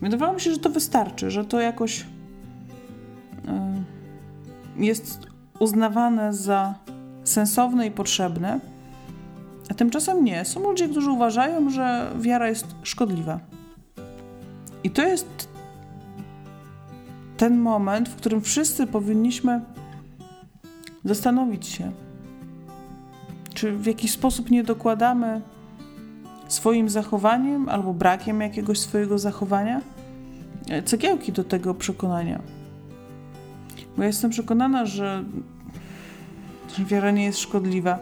Wydawało 0.00 0.32
mi 0.34 0.40
się, 0.40 0.52
że 0.52 0.58
to 0.58 0.70
wystarczy, 0.70 1.30
że 1.30 1.44
to 1.44 1.60
jakoś 1.60 2.04
Y, 3.48 4.84
jest 4.84 5.26
uznawane 5.58 6.34
za 6.34 6.74
sensowne 7.24 7.86
i 7.86 7.90
potrzebne, 7.90 8.60
a 9.70 9.74
tymczasem 9.74 10.24
nie. 10.24 10.44
Są 10.44 10.60
ludzie, 10.60 10.88
którzy 10.88 11.10
uważają, 11.10 11.70
że 11.70 12.12
wiara 12.20 12.48
jest 12.48 12.66
szkodliwa. 12.82 13.40
I 14.84 14.90
to 14.90 15.02
jest 15.02 15.48
ten 17.36 17.58
moment, 17.58 18.08
w 18.08 18.16
którym 18.16 18.40
wszyscy 18.40 18.86
powinniśmy 18.86 19.60
zastanowić 21.04 21.66
się, 21.66 21.92
czy 23.62 23.72
w 23.72 23.86
jakiś 23.86 24.10
sposób 24.10 24.50
nie 24.50 24.64
dokładamy 24.64 25.40
swoim 26.48 26.88
zachowaniem 26.88 27.68
albo 27.68 27.94
brakiem 27.94 28.40
jakiegoś 28.40 28.78
swojego 28.78 29.18
zachowania 29.18 29.80
cegiełki 30.84 31.32
do 31.32 31.44
tego 31.44 31.74
przekonania. 31.74 32.40
Bo 33.96 34.02
ja 34.02 34.06
jestem 34.06 34.30
przekonana, 34.30 34.86
że, 34.86 35.24
wiara 36.78 37.10
nie 37.10 37.24
jest 37.24 37.38
szkodliwa, 37.38 37.98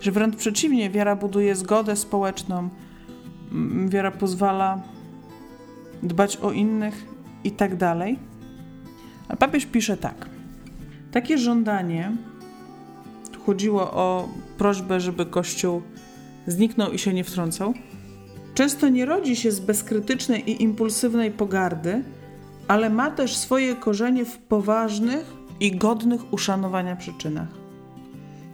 że 0.00 0.12
wręcz 0.12 0.36
przeciwnie, 0.36 0.90
wiara 0.90 1.16
buduje 1.16 1.56
zgodę 1.56 1.96
społeczną, 1.96 2.68
wiara 3.86 4.10
pozwala 4.10 4.82
dbać 6.02 6.36
o 6.36 6.52
innych 6.52 7.06
i 7.44 7.50
tak 7.50 7.76
dalej. 7.76 8.18
A 9.28 9.36
papież 9.36 9.66
pisze 9.66 9.96
tak. 9.96 10.28
Takie 11.12 11.38
żądanie, 11.38 12.12
chodziło 13.46 13.92
o 13.92 14.28
prośbę, 14.58 15.00
żeby 15.00 15.26
Kościół 15.26 15.82
zniknął 16.46 16.92
i 16.92 16.98
się 16.98 17.14
nie 17.14 17.24
wtrącał, 17.24 17.74
często 18.54 18.88
nie 18.88 19.06
rodzi 19.06 19.36
się 19.36 19.52
z 19.52 19.60
bezkrytycznej 19.60 20.50
i 20.50 20.62
impulsywnej 20.62 21.30
pogardy, 21.30 22.02
ale 22.68 22.90
ma 22.90 23.10
też 23.10 23.36
swoje 23.36 23.76
korzenie 23.76 24.24
w 24.24 24.38
poważnych 24.38 25.32
i 25.60 25.76
godnych 25.76 26.32
uszanowania 26.32 26.96
przyczynach. 26.96 27.48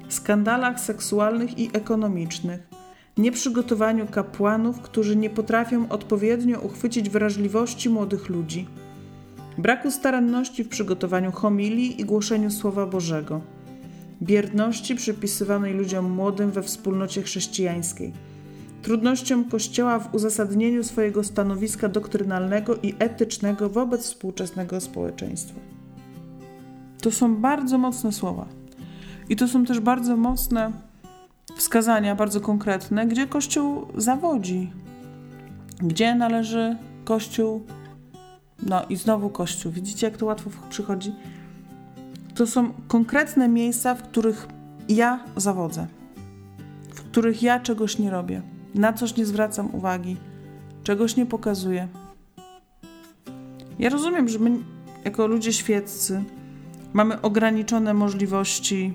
Skandalach 0.09 0.81
seksualnych 0.81 1.59
i 1.59 1.71
ekonomicznych, 1.73 2.69
nieprzygotowaniu 3.17 4.07
kapłanów, 4.07 4.81
którzy 4.81 5.17
nie 5.17 5.31
potrafią 5.31 5.89
odpowiednio 5.89 6.61
uchwycić 6.61 7.11
wrażliwości 7.11 7.91
młodych 7.91 8.29
ludzi, 8.29 8.67
braku 9.59 9.91
staranności 9.91 10.65
w 10.65 10.69
przygotowaniu 10.69 11.33
homilii 11.33 12.01
i 12.01 12.05
głoszeniu 12.05 12.51
Słowa 12.51 12.87
Bożego, 12.87 13.41
bierności 14.23 14.95
przypisywanej 14.95 15.75
ludziom 15.75 16.11
młodym 16.11 16.51
we 16.51 16.63
wspólnocie 16.63 17.23
chrześcijańskiej, 17.23 18.13
trudnościom 18.83 19.45
Kościoła 19.45 19.99
w 19.99 20.15
uzasadnieniu 20.15 20.85
swojego 20.85 21.25
stanowiska 21.25 21.89
doktrynalnego 21.89 22.77
i 22.77 22.95
etycznego 22.99 23.69
wobec 23.69 24.03
współczesnego 24.03 24.81
społeczeństwa. 24.81 25.61
To 27.01 27.11
są 27.11 27.37
bardzo 27.37 27.79
mocne 27.79 28.13
słowa. 28.13 28.47
I 29.29 29.37
to 29.37 29.49
są 29.49 29.65
też 29.65 29.81
bardzo 29.81 30.17
mocne 30.17 30.73
wskazania, 31.57 32.15
bardzo 32.15 32.41
konkretne, 32.41 33.07
gdzie 33.07 33.27
Kościół 33.27 33.87
zawodzi, 33.97 34.71
gdzie 35.79 36.15
należy 36.15 36.77
Kościół, 37.05 37.67
no 38.67 38.83
i 38.89 38.97
znowu 38.97 39.31
Kościół. 39.31 39.73
Widzicie, 39.73 40.07
jak 40.07 40.17
to 40.17 40.27
łatwo 40.27 40.51
przychodzi? 40.71 41.13
To 42.37 42.47
są 42.47 42.73
konkretne 42.89 43.49
miejsca, 43.49 43.95
w 43.95 44.03
których 44.03 44.47
ja 44.89 45.25
zawodzę, 45.37 45.87
w 46.95 47.03
których 47.03 47.43
ja 47.43 47.61
czegoś 47.61 47.99
nie 47.99 48.11
robię, 48.11 48.43
na 48.75 48.93
coś 48.93 49.17
nie 49.17 49.27
zwracam 49.27 49.75
uwagi, 49.75 50.17
czegoś 50.83 51.17
nie 51.17 51.27
pokazuję. 51.27 51.89
Ja 53.79 53.91
rozumiem, 53.91 54.29
że 54.29 54.39
my, 54.39 54.51
jako 55.05 55.27
ludzie 55.27 55.53
świeccy, 55.53 56.25
mamy 56.93 57.21
ograniczone 57.21 57.95
możliwości 57.95 58.95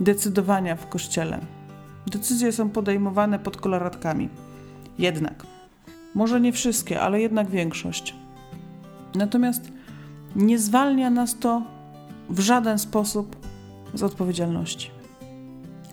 decydowania 0.00 0.76
w 0.76 0.88
kościele. 0.88 1.40
Decyzje 2.06 2.52
są 2.52 2.70
podejmowane 2.70 3.38
pod 3.38 3.56
koloratkami. 3.56 4.28
Jednak, 4.98 5.46
może 6.14 6.40
nie 6.40 6.52
wszystkie, 6.52 7.00
ale 7.00 7.20
jednak 7.20 7.50
większość. 7.50 8.14
Natomiast 9.14 9.79
nie 10.36 10.58
zwalnia 10.58 11.10
nas 11.10 11.38
to 11.38 11.62
w 12.28 12.40
żaden 12.40 12.78
sposób 12.78 13.36
z 13.94 14.02
odpowiedzialności. 14.02 14.90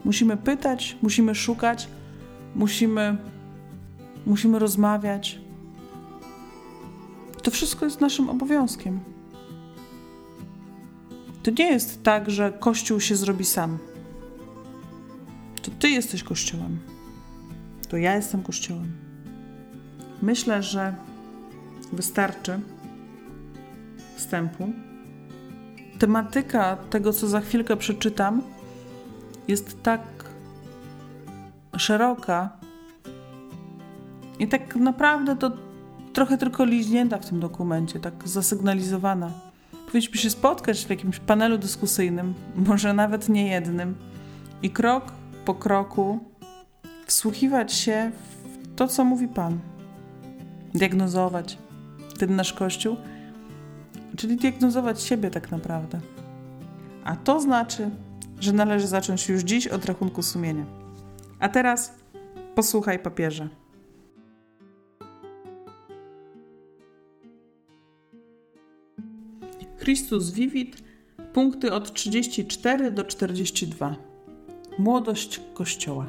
Musimy 0.05 0.37
pytać, 0.37 0.97
musimy 1.01 1.35
szukać, 1.35 1.87
musimy, 2.55 3.17
musimy 4.25 4.59
rozmawiać. 4.59 5.39
To 7.43 7.51
wszystko 7.51 7.85
jest 7.85 8.01
naszym 8.01 8.29
obowiązkiem. 8.29 8.99
To 11.43 11.51
nie 11.51 11.71
jest 11.71 12.03
tak, 12.03 12.29
że 12.29 12.51
Kościół 12.59 12.99
się 12.99 13.15
zrobi 13.15 13.45
sam. 13.45 13.77
To 15.61 15.71
Ty 15.79 15.89
jesteś 15.89 16.23
Kościołem. 16.23 16.79
To 17.89 17.97
ja 17.97 18.15
jestem 18.15 18.43
Kościołem. 18.43 18.91
Myślę, 20.21 20.63
że 20.63 20.95
wystarczy 21.93 22.59
wstępu. 24.17 24.69
Tematyka 25.99 26.75
tego, 26.75 27.13
co 27.13 27.27
za 27.27 27.41
chwilkę 27.41 27.77
przeczytam, 27.77 28.41
jest 29.47 29.83
tak 29.83 30.01
szeroka 31.77 32.49
i 34.39 34.47
tak 34.47 34.75
naprawdę 34.75 35.35
to 35.35 35.51
trochę 36.13 36.37
tylko 36.37 36.65
liźnięta 36.65 37.17
w 37.17 37.25
tym 37.25 37.39
dokumencie, 37.39 37.99
tak 37.99 38.13
zasygnalizowana. 38.25 39.31
Powinniśmy 39.85 40.17
się 40.17 40.29
spotkać 40.29 40.85
w 40.85 40.89
jakimś 40.89 41.19
panelu 41.19 41.57
dyskusyjnym, 41.57 42.33
może 42.55 42.93
nawet 42.93 43.29
nie 43.29 43.47
jednym, 43.47 43.95
i 44.63 44.69
krok 44.69 45.11
po 45.45 45.55
kroku 45.55 46.19
wsłuchiwać 47.05 47.73
się 47.73 48.11
w 48.43 48.75
to, 48.75 48.87
co 48.87 49.05
mówi 49.05 49.27
Pan. 49.27 49.59
Diagnozować 50.73 51.57
ten 52.19 52.35
nasz 52.35 52.53
Kościół, 52.53 52.97
czyli 54.17 54.35
diagnozować 54.35 55.01
siebie 55.01 55.29
tak 55.29 55.51
naprawdę. 55.51 55.99
A 57.03 57.15
to 57.15 57.39
znaczy, 57.39 57.89
że 58.39 58.53
należy 58.53 58.87
zacząć 58.87 59.29
już 59.29 59.41
dziś 59.41 59.67
od 59.67 59.85
rachunku 59.85 60.23
sumienia. 60.23 60.65
A 61.39 61.49
teraz 61.49 61.93
posłuchaj 62.55 62.99
papieża. 62.99 63.49
Chrystus 69.77 70.31
Vivit, 70.31 70.83
punkty 71.33 71.73
od 71.73 71.93
34 71.93 72.91
do 72.91 73.03
42. 73.03 73.95
Młodość 74.79 75.41
Kościoła. 75.53 76.05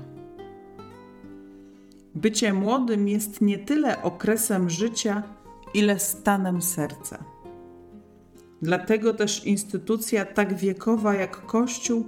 Bycie 2.14 2.52
młodym 2.52 3.08
jest 3.08 3.40
nie 3.40 3.58
tyle 3.58 4.02
okresem 4.02 4.70
życia, 4.70 5.22
ile 5.74 5.98
stanem 5.98 6.62
serca. 6.62 7.37
Dlatego 8.62 9.14
też 9.14 9.44
instytucja 9.44 10.24
tak 10.24 10.54
wiekowa 10.54 11.14
jak 11.14 11.46
Kościół 11.46 12.06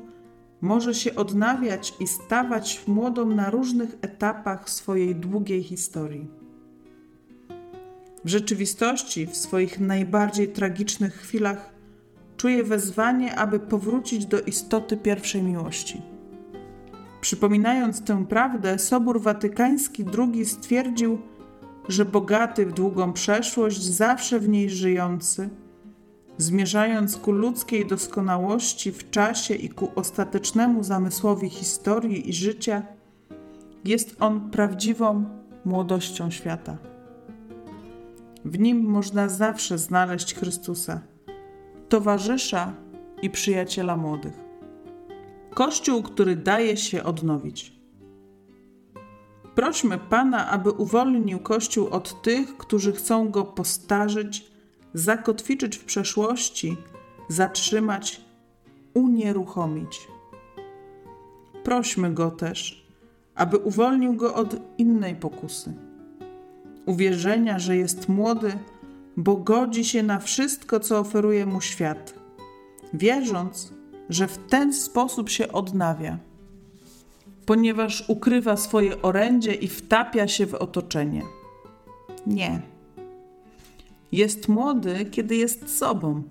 może 0.60 0.94
się 0.94 1.14
odnawiać 1.14 1.94
i 2.00 2.06
stawać 2.06 2.82
młodą 2.86 3.26
na 3.26 3.50
różnych 3.50 3.96
etapach 4.02 4.70
swojej 4.70 5.14
długiej 5.14 5.62
historii. 5.62 6.26
W 8.24 8.28
rzeczywistości, 8.28 9.26
w 9.26 9.36
swoich 9.36 9.80
najbardziej 9.80 10.48
tragicznych 10.48 11.14
chwilach, 11.14 11.70
czuje 12.36 12.64
wezwanie, 12.64 13.36
aby 13.36 13.60
powrócić 13.60 14.26
do 14.26 14.40
istoty 14.40 14.96
pierwszej 14.96 15.42
miłości. 15.42 16.02
Przypominając 17.20 18.04
tę 18.04 18.26
prawdę, 18.26 18.78
Sobór 18.78 19.20
Watykański 19.20 20.04
II 20.18 20.46
stwierdził, 20.46 21.18
że 21.88 22.04
bogaty 22.04 22.66
w 22.66 22.72
długą 22.72 23.12
przeszłość, 23.12 23.82
zawsze 23.82 24.40
w 24.40 24.48
niej 24.48 24.70
żyjący, 24.70 25.48
zmierzając 26.40 27.16
ku 27.16 27.32
ludzkiej 27.32 27.86
doskonałości 27.86 28.92
w 28.92 29.10
czasie 29.10 29.54
i 29.54 29.68
ku 29.68 29.92
ostatecznemu 29.94 30.82
zamysłowi 30.82 31.48
historii 31.48 32.28
i 32.28 32.32
życia, 32.32 32.82
jest 33.84 34.16
on 34.20 34.50
prawdziwą 34.50 35.24
młodością 35.64 36.30
świata. 36.30 36.76
W 38.44 38.58
nim 38.58 38.84
można 38.84 39.28
zawsze 39.28 39.78
znaleźć 39.78 40.34
Chrystusa, 40.34 41.00
towarzysza 41.88 42.72
i 43.22 43.30
przyjaciela 43.30 43.96
młodych. 43.96 44.40
Kościół, 45.54 46.02
który 46.02 46.36
daje 46.36 46.76
się 46.76 47.04
odnowić. 47.04 47.80
Prośmy 49.54 49.98
Pana, 49.98 50.50
aby 50.50 50.70
uwolnił 50.70 51.38
Kościół 51.38 51.88
od 51.88 52.22
tych, 52.22 52.56
którzy 52.56 52.92
chcą 52.92 53.28
go 53.28 53.44
postarzyć, 53.44 54.49
zakotwiczyć 54.94 55.76
w 55.76 55.84
przeszłości, 55.84 56.76
zatrzymać, 57.28 58.20
unieruchomić. 58.94 60.08
Prośmy 61.64 62.14
go 62.14 62.30
też, 62.30 62.86
aby 63.34 63.58
uwolnił 63.58 64.14
go 64.14 64.34
od 64.34 64.56
innej 64.78 65.16
pokusy 65.16 65.74
uwierzenia, 66.86 67.58
że 67.58 67.76
jest 67.76 68.08
młody, 68.08 68.52
bo 69.16 69.36
godzi 69.36 69.84
się 69.84 70.02
na 70.02 70.18
wszystko, 70.18 70.80
co 70.80 70.98
oferuje 70.98 71.46
mu 71.46 71.60
świat, 71.60 72.14
wierząc, 72.94 73.72
że 74.08 74.28
w 74.28 74.38
ten 74.38 74.72
sposób 74.72 75.30
się 75.30 75.52
odnawia, 75.52 76.18
ponieważ 77.46 78.04
ukrywa 78.08 78.56
swoje 78.56 79.02
orędzie 79.02 79.54
i 79.54 79.68
wtapia 79.68 80.28
się 80.28 80.46
w 80.46 80.54
otoczenie. 80.54 81.22
Nie. 82.26 82.62
Jest 84.12 84.48
młody, 84.48 85.06
kiedy 85.10 85.36
jest 85.36 85.76
sobą, 85.76 86.22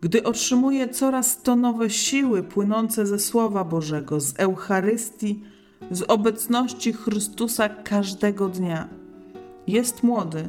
gdy 0.00 0.22
otrzymuje 0.22 0.88
coraz 0.88 1.42
to 1.42 1.56
nowe 1.56 1.90
siły 1.90 2.42
płynące 2.42 3.06
ze 3.06 3.18
Słowa 3.18 3.64
Bożego, 3.64 4.20
z 4.20 4.40
Eucharystii, 4.40 5.42
z 5.90 6.02
obecności 6.02 6.92
Chrystusa 6.92 7.68
każdego 7.68 8.48
dnia. 8.48 8.88
Jest 9.66 10.02
młody, 10.02 10.48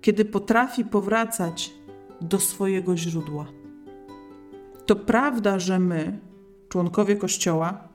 kiedy 0.00 0.24
potrafi 0.24 0.84
powracać 0.84 1.74
do 2.20 2.40
swojego 2.40 2.96
źródła. 2.96 3.46
To 4.86 4.96
prawda, 4.96 5.58
że 5.58 5.78
my, 5.78 6.18
członkowie 6.68 7.16
Kościoła, 7.16 7.88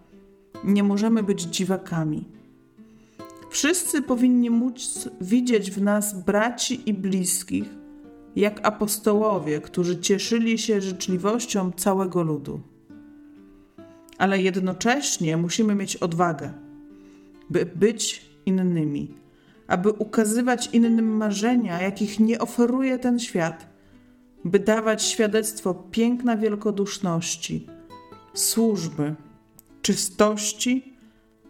nie 0.63 0.83
możemy 0.83 1.23
być 1.23 1.41
dziwakami. 1.41 2.25
Wszyscy 3.55 4.01
powinni 4.01 4.49
móc 4.49 5.09
widzieć 5.21 5.71
w 5.71 5.81
nas 5.81 6.23
braci 6.23 6.89
i 6.89 6.93
bliskich, 6.93 7.69
jak 8.35 8.67
apostołowie, 8.67 9.61
którzy 9.61 9.99
cieszyli 9.99 10.57
się 10.57 10.81
życzliwością 10.81 11.71
całego 11.71 12.23
ludu. 12.23 12.59
Ale 14.17 14.41
jednocześnie 14.41 15.37
musimy 15.37 15.75
mieć 15.75 15.95
odwagę, 15.95 16.53
by 17.49 17.65
być 17.65 18.25
innymi, 18.45 19.13
aby 19.67 19.89
ukazywać 19.91 20.69
innym 20.73 21.17
marzenia, 21.17 21.81
jakich 21.81 22.19
nie 22.19 22.39
oferuje 22.39 22.99
ten 22.99 23.19
świat, 23.19 23.67
by 24.45 24.59
dawać 24.59 25.03
świadectwo 25.03 25.73
piękna 25.73 26.37
wielkoduszności, 26.37 27.67
służby, 28.33 29.15
czystości, 29.81 30.93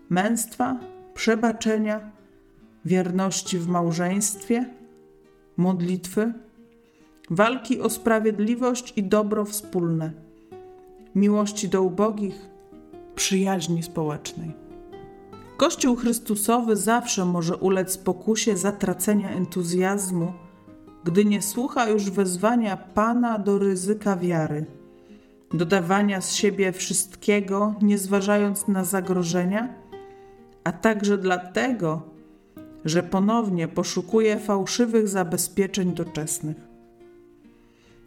męstwa, 0.10 0.95
przebaczenia, 1.16 2.12
wierności 2.86 3.60
w 3.60 3.68
małżeństwie, 3.68 4.66
modlitwy, 5.58 6.34
walki 7.30 7.82
o 7.82 7.90
sprawiedliwość 7.90 8.94
i 8.96 9.04
dobro 9.04 9.46
wspólne, 9.46 10.12
miłości 11.16 11.70
do 11.70 11.82
ubogich, 11.84 12.50
przyjaźni 13.16 13.84
społecznej. 13.84 14.52
Kościół 15.58 15.96
Chrystusowy 15.96 16.76
zawsze 16.76 17.26
może 17.26 17.58
ulec 17.58 17.98
pokusie 17.98 18.58
zatracenia 18.58 19.30
entuzjazmu, 19.30 20.34
gdy 21.04 21.26
nie 21.26 21.42
słucha 21.42 21.90
już 21.90 22.10
wezwania 22.10 22.78
Pana 22.78 23.40
do 23.40 23.58
ryzyka 23.58 24.16
wiary, 24.16 24.66
dodawania 25.54 26.22
z 26.22 26.34
siebie 26.34 26.72
wszystkiego, 26.72 27.76
nie 27.82 27.98
zważając 27.98 28.68
na 28.68 28.84
zagrożenia, 28.84 29.85
a 30.66 30.72
także 30.72 31.18
dlatego, 31.18 32.02
że 32.86 33.04
ponownie 33.04 33.68
poszukuje 33.68 34.40
fałszywych 34.40 35.08
zabezpieczeń 35.08 35.94
doczesnych. 35.94 36.58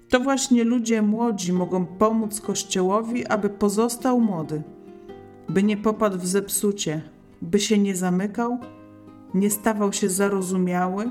To 0.09 0.21
właśnie 0.21 0.65
ludzie 0.65 1.03
młodzi 1.03 1.53
mogą 1.53 1.87
pomóc 1.87 2.41
Kościołowi, 2.41 3.27
aby 3.27 3.51
pozostał 3.51 4.21
młody, 4.21 4.63
by 5.49 5.63
nie 5.63 5.77
popadł 5.77 6.19
w 6.19 6.27
zepsucie, 6.27 7.03
by 7.43 7.61
się 7.61 7.79
nie 7.79 7.97
zamykał, 7.97 8.59
nie 9.35 9.51
stawał 9.51 9.93
się 9.93 10.09
zarozumiały, 10.09 11.11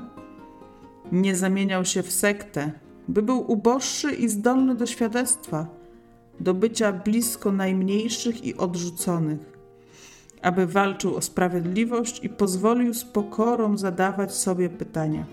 nie 1.12 1.36
zamieniał 1.36 1.84
się 1.84 2.02
w 2.02 2.12
sektę, 2.12 2.72
by 3.08 3.22
był 3.22 3.52
uboższy 3.52 4.12
i 4.12 4.28
zdolny 4.28 4.74
do 4.74 4.86
świadectwa, 4.86 5.66
do 6.40 6.54
bycia 6.54 6.92
blisko 6.92 7.52
najmniejszych 7.52 8.44
i 8.44 8.56
odrzuconych, 8.56 9.57
aby 10.42 10.66
walczył 10.66 11.16
o 11.16 11.22
sprawiedliwość 11.22 12.24
i 12.24 12.28
pozwolił 12.28 12.94
z 12.94 13.04
pokorą 13.04 13.76
zadawać 13.76 14.34
sobie 14.34 14.68
pytania. 14.68 15.26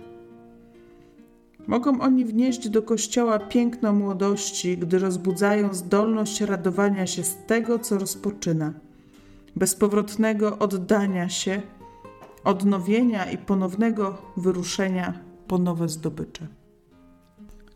Mogą 1.67 2.01
oni 2.01 2.25
wnieść 2.25 2.69
do 2.69 2.81
kościoła 2.81 3.39
piękno 3.39 3.93
młodości, 3.93 4.77
gdy 4.77 4.99
rozbudzają 4.99 5.73
zdolność 5.73 6.41
radowania 6.41 7.07
się 7.07 7.23
z 7.23 7.37
tego, 7.47 7.79
co 7.79 7.97
rozpoczyna, 7.97 8.73
bezpowrotnego 9.55 10.59
oddania 10.59 11.29
się, 11.29 11.61
odnowienia 12.43 13.31
i 13.31 13.37
ponownego 13.37 14.17
wyruszenia 14.37 15.13
po 15.47 15.57
nowe 15.57 15.89
zdobycze. 15.89 16.47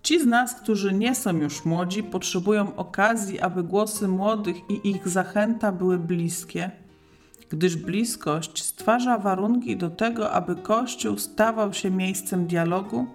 Ci 0.03 0.19
z 0.19 0.25
nas, 0.25 0.55
którzy 0.55 0.93
nie 0.93 1.15
są 1.15 1.37
już 1.37 1.65
młodzi, 1.65 2.03
potrzebują 2.03 2.75
okazji, 2.75 3.39
aby 3.39 3.63
głosy 3.63 4.07
młodych 4.07 4.55
i 4.69 4.89
ich 4.89 5.07
zachęta 5.07 5.71
były 5.71 5.97
bliskie, 5.97 6.71
gdyż 7.49 7.75
bliskość 7.75 8.63
stwarza 8.63 9.17
warunki 9.17 9.78
do 9.78 9.89
tego, 9.89 10.32
aby 10.32 10.56
Kościół 10.56 11.17
stawał 11.17 11.73
się 11.73 11.91
miejscem 11.91 12.47
dialogu 12.47 13.08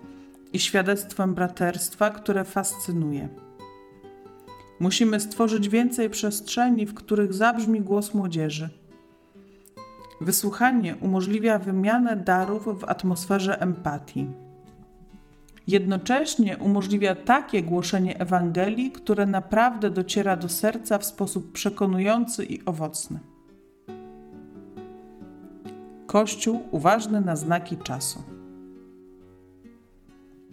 i 0.53 0.59
świadectwem 0.59 1.35
braterstwa, 1.35 2.11
które 2.11 2.45
fascynuje. 2.45 3.29
Musimy 4.81 5.21
stworzyć 5.21 5.69
więcej 5.69 6.11
przestrzeni, 6.11 6.87
w 6.87 6.95
których 6.95 7.35
zabrzmi 7.35 7.81
głos 7.81 8.15
młodzieży. 8.15 8.69
Wysłuchanie 10.21 10.97
umożliwia 11.01 11.59
wymianę 11.59 12.17
darów 12.17 12.81
w 12.81 12.85
atmosferze 12.85 13.61
empatii. 13.61 14.27
Jednocześnie 15.67 16.57
umożliwia 16.59 17.15
takie 17.15 17.63
głoszenie 17.63 18.21
Ewangelii, 18.21 18.91
które 18.91 19.27
naprawdę 19.27 19.91
dociera 19.91 20.37
do 20.37 20.49
serca 20.49 20.99
w 20.99 21.05
sposób 21.05 21.53
przekonujący 21.53 22.45
i 22.45 22.65
owocny. 22.65 23.19
Kościół 26.15 26.61
uważny 26.71 27.21
na 27.21 27.37
znaki 27.37 27.77
czasu. 27.77 28.23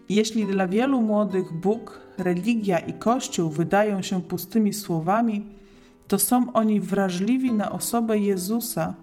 Jeśli 0.10 0.46
dla 0.46 0.68
wielu 0.68 1.02
młodych 1.02 1.54
Bóg, 1.54 2.02
religia 2.18 2.80
i 2.80 2.94
Kościół 2.94 3.50
wydają 3.50 4.02
się 4.02 4.22
pustymi 4.22 4.74
słowami, 4.74 5.46
to 6.08 6.20
są 6.20 6.54
oni 6.54 6.80
wrażliwi 6.80 7.52
na 7.52 7.72
osobę 7.72 8.18
Jezusa, 8.18 8.94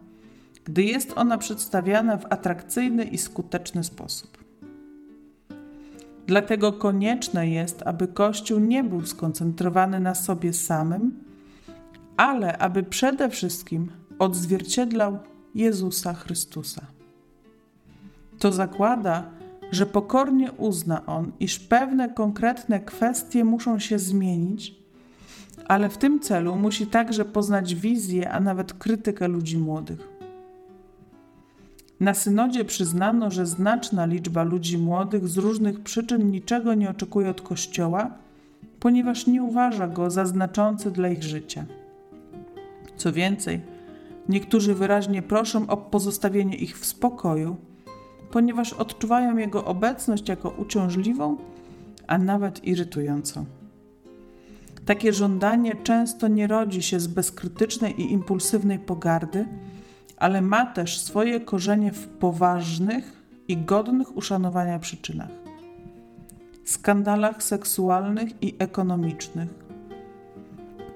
gdy 0.64 0.82
jest 0.82 1.12
ona 1.16 1.38
przedstawiana 1.38 2.16
w 2.16 2.32
atrakcyjny 2.32 3.04
i 3.04 3.18
skuteczny 3.18 3.84
sposób. 3.84 4.44
Dlatego 6.26 6.72
konieczne 6.72 7.48
jest, 7.48 7.82
aby 7.86 8.08
Kościół 8.08 8.58
nie 8.60 8.84
był 8.84 9.06
skoncentrowany 9.06 10.00
na 10.00 10.14
sobie 10.14 10.52
samym, 10.52 11.24
ale 12.16 12.58
aby 12.58 12.82
przede 12.82 13.30
wszystkim 13.30 13.90
odzwierciedlał 14.18 15.18
Jezusa 15.54 16.14
Chrystusa. 16.14 16.86
To 18.38 18.52
zakłada, 18.52 19.30
że 19.70 19.86
pokornie 19.86 20.52
uzna 20.52 21.06
on, 21.06 21.32
iż 21.40 21.58
pewne 21.58 22.08
konkretne 22.08 22.80
kwestie 22.80 23.44
muszą 23.44 23.78
się 23.78 23.98
zmienić, 23.98 24.74
ale 25.68 25.88
w 25.88 25.98
tym 25.98 26.20
celu 26.20 26.56
musi 26.56 26.86
także 26.86 27.24
poznać 27.24 27.74
wizję, 27.74 28.30
a 28.30 28.40
nawet 28.40 28.72
krytykę 28.72 29.28
ludzi 29.28 29.58
młodych. 29.58 30.08
Na 32.00 32.14
synodzie 32.14 32.64
przyznano, 32.64 33.30
że 33.30 33.46
znaczna 33.46 34.06
liczba 34.06 34.42
ludzi 34.42 34.78
młodych 34.78 35.28
z 35.28 35.36
różnych 35.36 35.80
przyczyn 35.80 36.30
niczego 36.30 36.74
nie 36.74 36.90
oczekuje 36.90 37.30
od 37.30 37.40
Kościoła, 37.40 38.10
ponieważ 38.80 39.26
nie 39.26 39.42
uważa 39.42 39.88
go 39.88 40.10
za 40.10 40.26
znaczący 40.26 40.90
dla 40.90 41.08
ich 41.08 41.22
życia. 41.22 41.64
Co 42.96 43.12
więcej, 43.12 43.60
niektórzy 44.28 44.74
wyraźnie 44.74 45.22
proszą 45.22 45.66
o 45.66 45.76
pozostawienie 45.76 46.56
ich 46.56 46.78
w 46.78 46.86
spokoju, 46.86 47.56
ponieważ 48.30 48.72
odczuwają 48.72 49.36
jego 49.36 49.64
obecność 49.64 50.28
jako 50.28 50.50
uciążliwą, 50.50 51.36
a 52.06 52.18
nawet 52.18 52.64
irytującą. 52.64 53.44
Takie 54.86 55.12
żądanie 55.12 55.76
często 55.82 56.28
nie 56.28 56.46
rodzi 56.46 56.82
się 56.82 57.00
z 57.00 57.06
bezkrytycznej 57.06 58.00
i 58.00 58.12
impulsywnej 58.12 58.78
pogardy, 58.78 59.46
ale 60.16 60.42
ma 60.42 60.66
też 60.66 61.00
swoje 61.00 61.40
korzenie 61.40 61.92
w 61.92 62.08
poważnych 62.08 63.22
i 63.48 63.56
godnych 63.56 64.16
uszanowania 64.16 64.78
przyczynach 64.78 65.48
skandalach 66.70 67.42
seksualnych 67.42 68.42
i 68.42 68.54
ekonomicznych, 68.58 69.48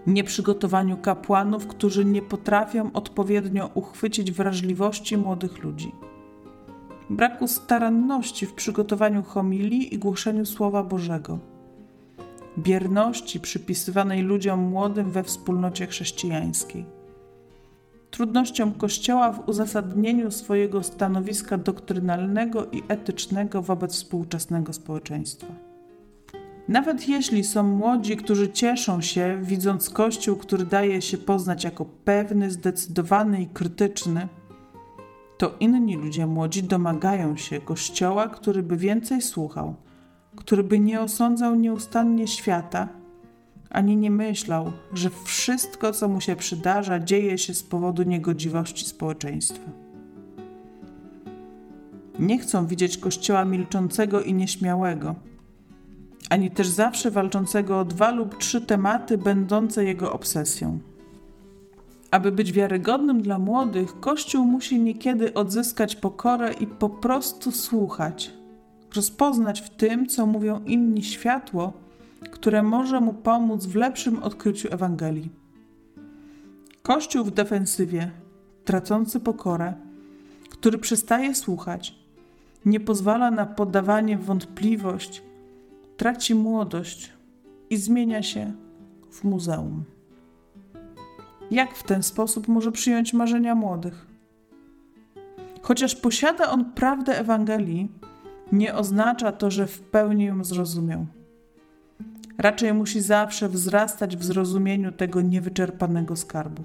nieprzygotowaniu 0.06 0.96
kapłanów, 0.96 1.66
którzy 1.66 2.04
nie 2.04 2.22
potrafią 2.22 2.92
odpowiednio 2.92 3.70
uchwycić 3.74 4.32
wrażliwości 4.32 5.16
młodych 5.16 5.62
ludzi, 5.62 5.92
braku 7.10 7.48
staranności 7.48 8.46
w 8.46 8.52
przygotowaniu 8.54 9.22
homilii 9.22 9.94
i 9.94 9.98
głoszeniu 9.98 10.46
Słowa 10.46 10.82
Bożego, 10.82 11.38
bierności 12.58 13.40
przypisywanej 13.40 14.22
ludziom 14.22 14.60
młodym 14.60 15.10
we 15.10 15.22
wspólnocie 15.22 15.86
chrześcijańskiej. 15.86 16.86
Trudnościom 18.10 18.72
Kościoła 18.72 19.32
w 19.32 19.48
uzasadnieniu 19.48 20.30
swojego 20.30 20.82
stanowiska 20.82 21.58
doktrynalnego 21.58 22.66
i 22.66 22.82
etycznego 22.88 23.62
wobec 23.62 23.92
współczesnego 23.92 24.72
społeczeństwa. 24.72 25.71
Nawet 26.68 27.08
jeśli 27.08 27.44
są 27.44 27.62
młodzi, 27.62 28.16
którzy 28.16 28.50
cieszą 28.50 29.00
się, 29.00 29.38
widząc 29.42 29.90
Kościół, 29.90 30.36
który 30.36 30.64
daje 30.66 31.02
się 31.02 31.18
poznać 31.18 31.64
jako 31.64 31.84
pewny, 31.84 32.50
zdecydowany 32.50 33.42
i 33.42 33.46
krytyczny, 33.46 34.28
to 35.38 35.54
inni 35.60 35.96
ludzie 35.96 36.26
młodzi 36.26 36.62
domagają 36.62 37.36
się 37.36 37.60
kościoła, 37.60 38.28
który 38.28 38.62
by 38.62 38.76
więcej 38.76 39.22
słuchał, 39.22 39.74
który 40.36 40.64
by 40.64 40.78
nie 40.78 41.00
osądzał 41.00 41.54
nieustannie 41.54 42.28
świata, 42.28 42.88
ani 43.70 43.96
nie 43.96 44.10
myślał, 44.10 44.72
że 44.94 45.10
wszystko, 45.24 45.92
co 45.92 46.08
mu 46.08 46.20
się 46.20 46.36
przydarza, 46.36 47.00
dzieje 47.00 47.38
się 47.38 47.54
z 47.54 47.62
powodu 47.62 48.02
niegodziwości 48.02 48.86
społeczeństwa. 48.86 49.70
Nie 52.18 52.38
chcą 52.38 52.66
widzieć 52.66 52.98
kościoła 52.98 53.44
milczącego 53.44 54.22
i 54.22 54.34
nieśmiałego, 54.34 55.14
ani 56.32 56.50
też 56.50 56.68
zawsze 56.68 57.10
walczącego 57.10 57.80
o 57.80 57.84
dwa 57.84 58.10
lub 58.10 58.38
trzy 58.38 58.60
tematy 58.60 59.18
będące 59.18 59.84
jego 59.84 60.12
obsesją. 60.12 60.78
Aby 62.10 62.32
być 62.32 62.52
wiarygodnym 62.52 63.22
dla 63.22 63.38
młodych, 63.38 64.00
Kościół 64.00 64.44
musi 64.44 64.80
niekiedy 64.80 65.34
odzyskać 65.34 65.96
pokorę 65.96 66.52
i 66.52 66.66
po 66.66 66.88
prostu 66.88 67.50
słuchać, 67.50 68.30
rozpoznać 68.96 69.60
w 69.60 69.70
tym, 69.70 70.06
co 70.06 70.26
mówią 70.26 70.60
inni 70.64 71.02
światło, 71.02 71.72
które 72.30 72.62
może 72.62 73.00
mu 73.00 73.12
pomóc 73.12 73.66
w 73.66 73.76
lepszym 73.76 74.22
odkryciu 74.22 74.68
Ewangelii. 74.70 75.30
Kościół 76.82 77.24
w 77.24 77.30
defensywie, 77.30 78.10
tracący 78.64 79.20
pokorę, 79.20 79.72
który 80.50 80.78
przestaje 80.78 81.34
słuchać, 81.34 81.94
nie 82.64 82.80
pozwala 82.80 83.30
na 83.30 83.46
poddawanie 83.46 84.18
wątpliwość, 84.18 85.22
traci 86.02 86.34
młodość 86.34 87.12
i 87.70 87.76
zmienia 87.76 88.22
się 88.22 88.52
w 89.10 89.24
muzeum. 89.24 89.84
Jak 91.50 91.74
w 91.74 91.82
ten 91.82 92.02
sposób 92.02 92.48
może 92.48 92.72
przyjąć 92.72 93.12
marzenia 93.12 93.54
młodych? 93.54 94.06
Chociaż 95.62 95.96
posiada 95.96 96.50
on 96.50 96.72
prawdę 96.72 97.18
Ewangelii, 97.18 97.90
nie 98.52 98.74
oznacza 98.74 99.32
to, 99.32 99.50
że 99.50 99.66
w 99.66 99.80
pełni 99.80 100.24
ją 100.24 100.44
zrozumiał. 100.44 101.06
Raczej 102.38 102.74
musi 102.74 103.00
zawsze 103.00 103.48
wzrastać 103.48 104.16
w 104.16 104.24
zrozumieniu 104.24 104.92
tego 104.92 105.20
niewyczerpanego 105.20 106.16
skarbu. 106.16 106.64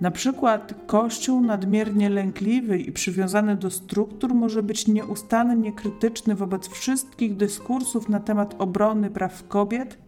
Na 0.00 0.10
przykład 0.10 0.74
Kościół 0.86 1.40
nadmiernie 1.40 2.10
lękliwy 2.10 2.78
i 2.78 2.92
przywiązany 2.92 3.56
do 3.56 3.70
struktur 3.70 4.34
może 4.34 4.62
być 4.62 4.88
nieustannie 4.88 5.72
krytyczny 5.72 6.34
wobec 6.34 6.68
wszystkich 6.68 7.36
dyskursów 7.36 8.08
na 8.08 8.20
temat 8.20 8.54
obrony 8.58 9.10
praw 9.10 9.48
kobiet 9.48 9.98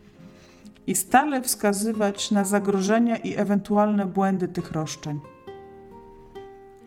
i 0.87 0.95
stale 0.95 1.43
wskazywać 1.43 2.31
na 2.31 2.45
zagrożenia 2.45 3.17
i 3.17 3.37
ewentualne 3.37 4.07
błędy 4.07 4.49
tych 4.49 4.73
roszczeń. 4.73 5.21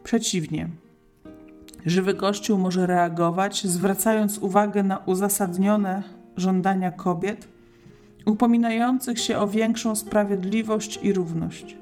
Przeciwnie, 0.03 0.69
żywy 1.85 2.13
Kościół 2.13 2.57
może 2.57 2.87
reagować, 2.87 3.67
zwracając 3.67 4.37
uwagę 4.37 4.83
na 4.83 4.97
uzasadnione 4.97 6.03
żądania 6.37 6.91
kobiet, 6.91 7.47
upominających 8.25 9.19
się 9.19 9.37
o 9.37 9.47
większą 9.47 9.95
sprawiedliwość 9.95 10.99
i 11.03 11.13
równość. 11.13 11.80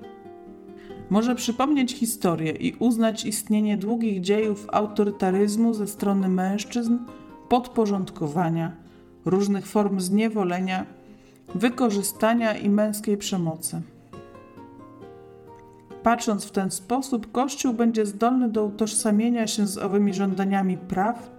Może 1.09 1.35
przypomnieć 1.35 1.93
historię 1.93 2.51
i 2.51 2.75
uznać 2.79 3.25
istnienie 3.25 3.77
długich 3.77 4.21
dziejów 4.21 4.67
autorytaryzmu 4.71 5.73
ze 5.73 5.87
strony 5.87 6.29
mężczyzn, 6.29 6.97
podporządkowania, 7.49 8.75
różnych 9.25 9.67
form 9.67 9.99
zniewolenia, 9.99 10.85
wykorzystania 11.55 12.57
i 12.57 12.69
męskiej 12.69 13.17
przemocy. 13.17 13.81
Patrząc 16.03 16.45
w 16.45 16.51
ten 16.51 16.71
sposób, 16.71 17.31
Kościół 17.31 17.73
będzie 17.73 18.05
zdolny 18.05 18.49
do 18.49 18.65
utożsamienia 18.65 19.47
się 19.47 19.67
z 19.67 19.77
owymi 19.77 20.13
żądaniami 20.13 20.77
praw 20.77 21.31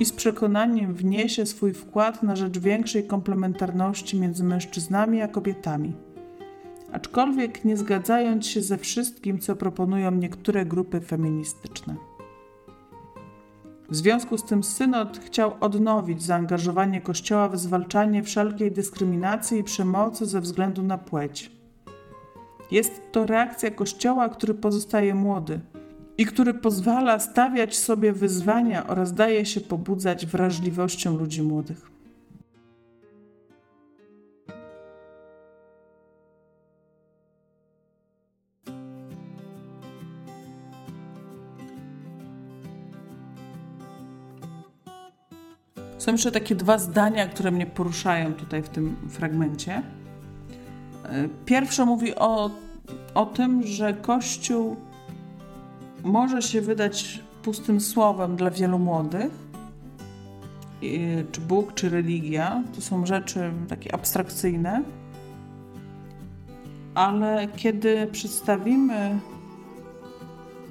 i 0.00 0.04
z 0.04 0.12
przekonaniem 0.12 0.94
wniesie 0.94 1.46
swój 1.46 1.72
wkład 1.72 2.22
na 2.22 2.36
rzecz 2.36 2.58
większej 2.58 3.04
komplementarności 3.04 4.20
między 4.20 4.44
mężczyznami 4.44 5.22
a 5.22 5.28
kobietami. 5.28 5.92
Aczkolwiek 6.92 7.64
nie 7.64 7.76
zgadzając 7.76 8.46
się 8.46 8.62
ze 8.62 8.78
wszystkim, 8.78 9.38
co 9.38 9.56
proponują 9.56 10.10
niektóre 10.10 10.66
grupy 10.66 11.00
feministyczne. 11.00 11.96
W 13.88 13.96
związku 13.96 14.38
z 14.38 14.44
tym 14.44 14.62
synod 14.62 15.18
chciał 15.18 15.52
odnowić 15.60 16.22
zaangażowanie 16.22 17.00
Kościoła 17.00 17.48
w 17.48 17.58
zwalczanie 17.58 18.22
wszelkiej 18.22 18.72
dyskryminacji 18.72 19.58
i 19.58 19.64
przemocy 19.64 20.26
ze 20.26 20.40
względu 20.40 20.82
na 20.82 20.98
płeć. 20.98 21.50
Jest 22.70 23.12
to 23.12 23.26
reakcja 23.26 23.70
Kościoła, 23.70 24.28
który 24.28 24.54
pozostaje 24.54 25.14
młody 25.14 25.60
i 26.18 26.26
który 26.26 26.54
pozwala 26.54 27.18
stawiać 27.18 27.78
sobie 27.78 28.12
wyzwania 28.12 28.86
oraz 28.86 29.14
daje 29.14 29.46
się 29.46 29.60
pobudzać 29.60 30.26
wrażliwością 30.26 31.18
ludzi 31.18 31.42
młodych. 31.42 31.89
Są 46.00 46.12
jeszcze 46.12 46.32
takie 46.32 46.54
dwa 46.54 46.78
zdania, 46.78 47.26
które 47.26 47.50
mnie 47.50 47.66
poruszają 47.66 48.34
tutaj 48.34 48.62
w 48.62 48.68
tym 48.68 48.96
fragmencie. 49.08 49.82
E, 51.04 51.28
pierwsze 51.44 51.84
mówi 51.84 52.14
o, 52.14 52.50
o 53.14 53.26
tym, 53.26 53.66
że 53.66 53.92
Kościół 53.92 54.76
może 56.02 56.42
się 56.42 56.60
wydać 56.60 57.20
pustym 57.42 57.80
słowem 57.80 58.36
dla 58.36 58.50
wielu 58.50 58.78
młodych. 58.78 59.32
Czy 61.32 61.40
Bóg, 61.40 61.74
czy 61.74 61.88
religia 61.88 62.62
to 62.74 62.80
są 62.80 63.06
rzeczy 63.06 63.52
takie 63.68 63.94
abstrakcyjne, 63.94 64.82
ale 66.94 67.48
kiedy 67.56 68.08
przedstawimy 68.12 69.18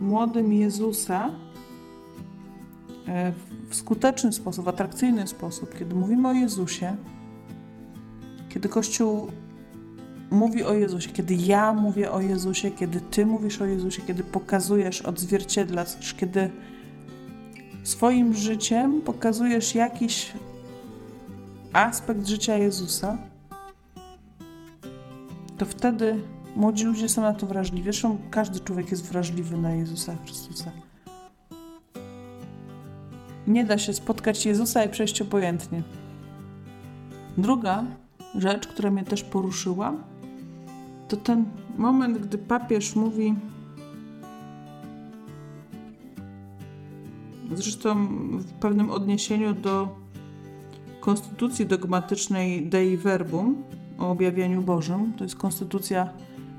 młodym 0.02 0.54
Jezusa 0.54 1.30
e, 3.08 3.32
w 3.70 3.76
skuteczny 3.76 4.34
sposób, 4.34 4.68
atrakcyjny 4.68 5.28
sposób, 5.28 5.78
kiedy 5.80 5.96
mówimy 5.96 6.28
o 6.28 6.34
Jezusie, 6.34 6.96
kiedy 8.50 8.70
Kościół 8.70 9.28
mówi 10.32 10.64
o 10.64 10.74
Jezusie, 10.74 11.10
kiedy 11.10 11.34
ja 11.34 11.74
mówię 11.74 12.12
o 12.12 12.22
Jezusie, 12.22 12.72
kiedy 12.72 13.02
Ty 13.02 13.26
mówisz 13.26 13.62
o 13.62 13.66
Jezusie, 13.66 14.02
kiedy 14.02 14.24
pokazujesz, 14.24 15.02
odzwierciedlasz, 15.02 16.14
kiedy 16.18 16.50
swoim 17.84 18.34
życiem 18.34 19.02
pokazujesz 19.02 19.76
jakiś 19.76 20.34
aspekt 21.74 22.28
życia 22.28 22.58
Jezusa, 22.58 23.18
to 25.58 25.66
wtedy 25.66 26.22
młodzi 26.56 26.86
ludzie 26.86 27.10
są 27.10 27.22
na 27.22 27.34
to 27.34 27.48
wrażliwi. 27.48 27.84
Zresztą 27.84 28.18
każdy 28.32 28.60
człowiek 28.60 28.92
jest 28.92 29.06
wrażliwy 29.06 29.58
na 29.58 29.72
Jezusa 29.72 30.16
Chrystusa. 30.26 30.72
Nie 33.50 33.66
da 33.66 33.78
się 33.78 33.94
spotkać 33.94 34.46
Jezusa 34.46 34.84
i 34.84 34.90
przejść 34.90 35.22
obojętnie. 35.22 35.84
Druga 37.38 37.84
rzecz, 38.36 38.68
która 38.68 38.92
mnie 38.92 39.04
też 39.04 39.24
poruszyła, 39.24 39.94
to 41.08 41.18
ten 41.18 41.46
moment, 41.78 42.18
gdy 42.18 42.38
papież 42.38 42.96
mówi, 42.96 43.36
zresztą 47.54 48.08
w 48.38 48.52
pewnym 48.54 48.92
odniesieniu 48.92 49.54
do 49.54 49.96
konstytucji 51.00 51.66
dogmatycznej 51.66 52.68
Dei 52.68 52.98
Verbum 52.98 53.64
o 54.00 54.12
objawieniu 54.12 54.62
Bożym, 54.62 55.14
to 55.18 55.24
jest 55.24 55.36
konstytucja, 55.36 56.10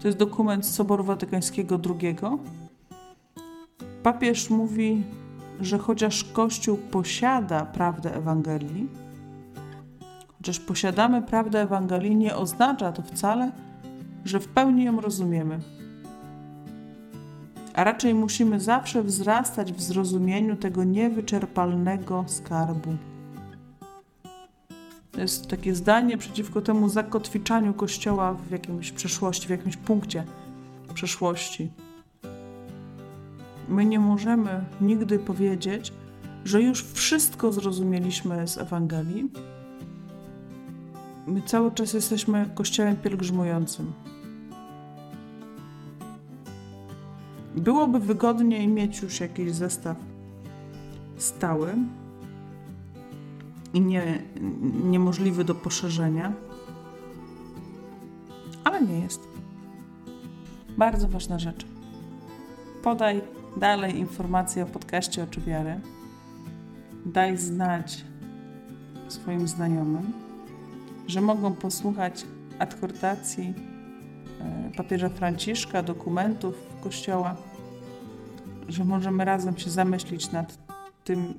to 0.00 0.08
jest 0.08 0.18
dokument 0.18 0.66
Soboru 0.66 1.04
Watykańskiego 1.04 1.80
II. 2.02 2.16
Papież 4.02 4.50
mówi, 4.50 5.02
że 5.60 5.78
chociaż 5.78 6.24
Kościół 6.24 6.76
posiada 6.76 7.66
prawdę 7.66 8.14
Ewangelii, 8.14 8.88
chociaż 10.38 10.58
posiadamy 10.60 11.22
prawdę 11.22 11.62
Ewangelii, 11.62 12.16
nie 12.16 12.36
oznacza 12.36 12.92
to 12.92 13.02
wcale, 13.02 13.52
że 14.24 14.40
w 14.40 14.48
pełni 14.48 14.84
ją 14.84 15.00
rozumiemy. 15.00 15.58
A 17.74 17.84
raczej 17.84 18.14
musimy 18.14 18.60
zawsze 18.60 19.02
wzrastać 19.02 19.72
w 19.72 19.82
zrozumieniu 19.82 20.56
tego 20.56 20.84
niewyczerpalnego 20.84 22.24
skarbu. 22.26 22.96
To 25.12 25.20
jest 25.20 25.46
takie 25.46 25.74
zdanie 25.74 26.18
przeciwko 26.18 26.60
temu 26.60 26.88
zakotwiczaniu 26.88 27.74
Kościoła 27.74 28.34
w 28.34 28.50
jakimś 28.50 28.92
przeszłości, 28.92 29.46
w 29.46 29.50
jakimś 29.50 29.76
punkcie 29.76 30.24
przeszłości. 30.94 31.70
My 33.70 33.84
nie 33.84 34.00
możemy 34.00 34.64
nigdy 34.80 35.18
powiedzieć, 35.18 35.92
że 36.44 36.62
już 36.62 36.84
wszystko 36.84 37.52
zrozumieliśmy 37.52 38.48
z 38.48 38.58
Ewangelii. 38.58 39.30
My 41.26 41.42
cały 41.42 41.72
czas 41.72 41.92
jesteśmy 41.92 42.50
kościołem 42.54 42.96
pielgrzymującym. 42.96 43.92
byłoby 47.56 48.00
wygodniej 48.00 48.68
mieć 48.68 49.02
już 49.02 49.20
jakiś 49.20 49.52
zestaw 49.52 49.96
stały 51.16 51.74
i 53.74 53.80
nie, 53.80 54.22
niemożliwy 54.84 55.44
do 55.44 55.54
poszerzenia, 55.54 56.32
ale 58.64 58.82
nie 58.82 59.00
jest. 59.00 59.28
Bardzo 60.78 61.08
ważna 61.08 61.38
rzecz. 61.38 61.66
Podaj 62.82 63.20
dalej 63.56 63.98
informacje 63.98 64.62
o 64.62 64.66
podcaście 64.66 65.22
Oczy 65.22 65.40
Wiary. 65.40 65.80
Daj 67.06 67.36
znać 67.36 68.04
swoim 69.08 69.48
znajomym, 69.48 70.12
że 71.06 71.20
mogą 71.20 71.54
posłuchać 71.54 72.26
adhortacji 72.58 73.54
e, 74.40 74.70
papieża 74.76 75.08
Franciszka, 75.08 75.82
dokumentów 75.82 76.54
Kościoła, 76.82 77.36
że 78.68 78.84
możemy 78.84 79.24
razem 79.24 79.58
się 79.58 79.70
zamyślić 79.70 80.32
nad 80.32 80.58
tym, 81.04 81.34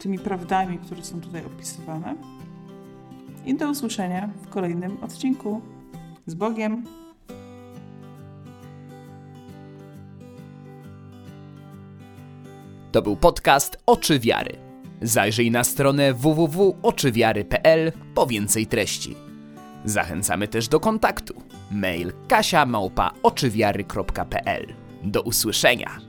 tymi 0.00 0.18
prawdami, 0.18 0.78
które 0.78 1.04
są 1.04 1.20
tutaj 1.20 1.46
opisywane. 1.46 2.14
I 3.46 3.54
do 3.54 3.70
usłyszenia 3.70 4.28
w 4.42 4.48
kolejnym 4.48 4.96
odcinku. 5.02 5.60
Z 6.26 6.34
Bogiem! 6.34 7.05
To 12.96 13.02
był 13.02 13.16
podcast 13.16 13.78
Oczy 13.86 14.18
Wiary. 14.18 14.58
Zajrzyj 15.02 15.50
na 15.50 15.64
stronę 15.64 16.14
www.oczywiary.pl 16.14 17.92
po 18.14 18.26
więcej 18.26 18.66
treści. 18.66 19.14
Zachęcamy 19.84 20.48
też 20.48 20.68
do 20.68 20.80
kontaktu. 20.80 21.42
Mail 21.70 22.12
kasia 22.28 22.66
Do 25.02 25.22
usłyszenia. 25.22 26.05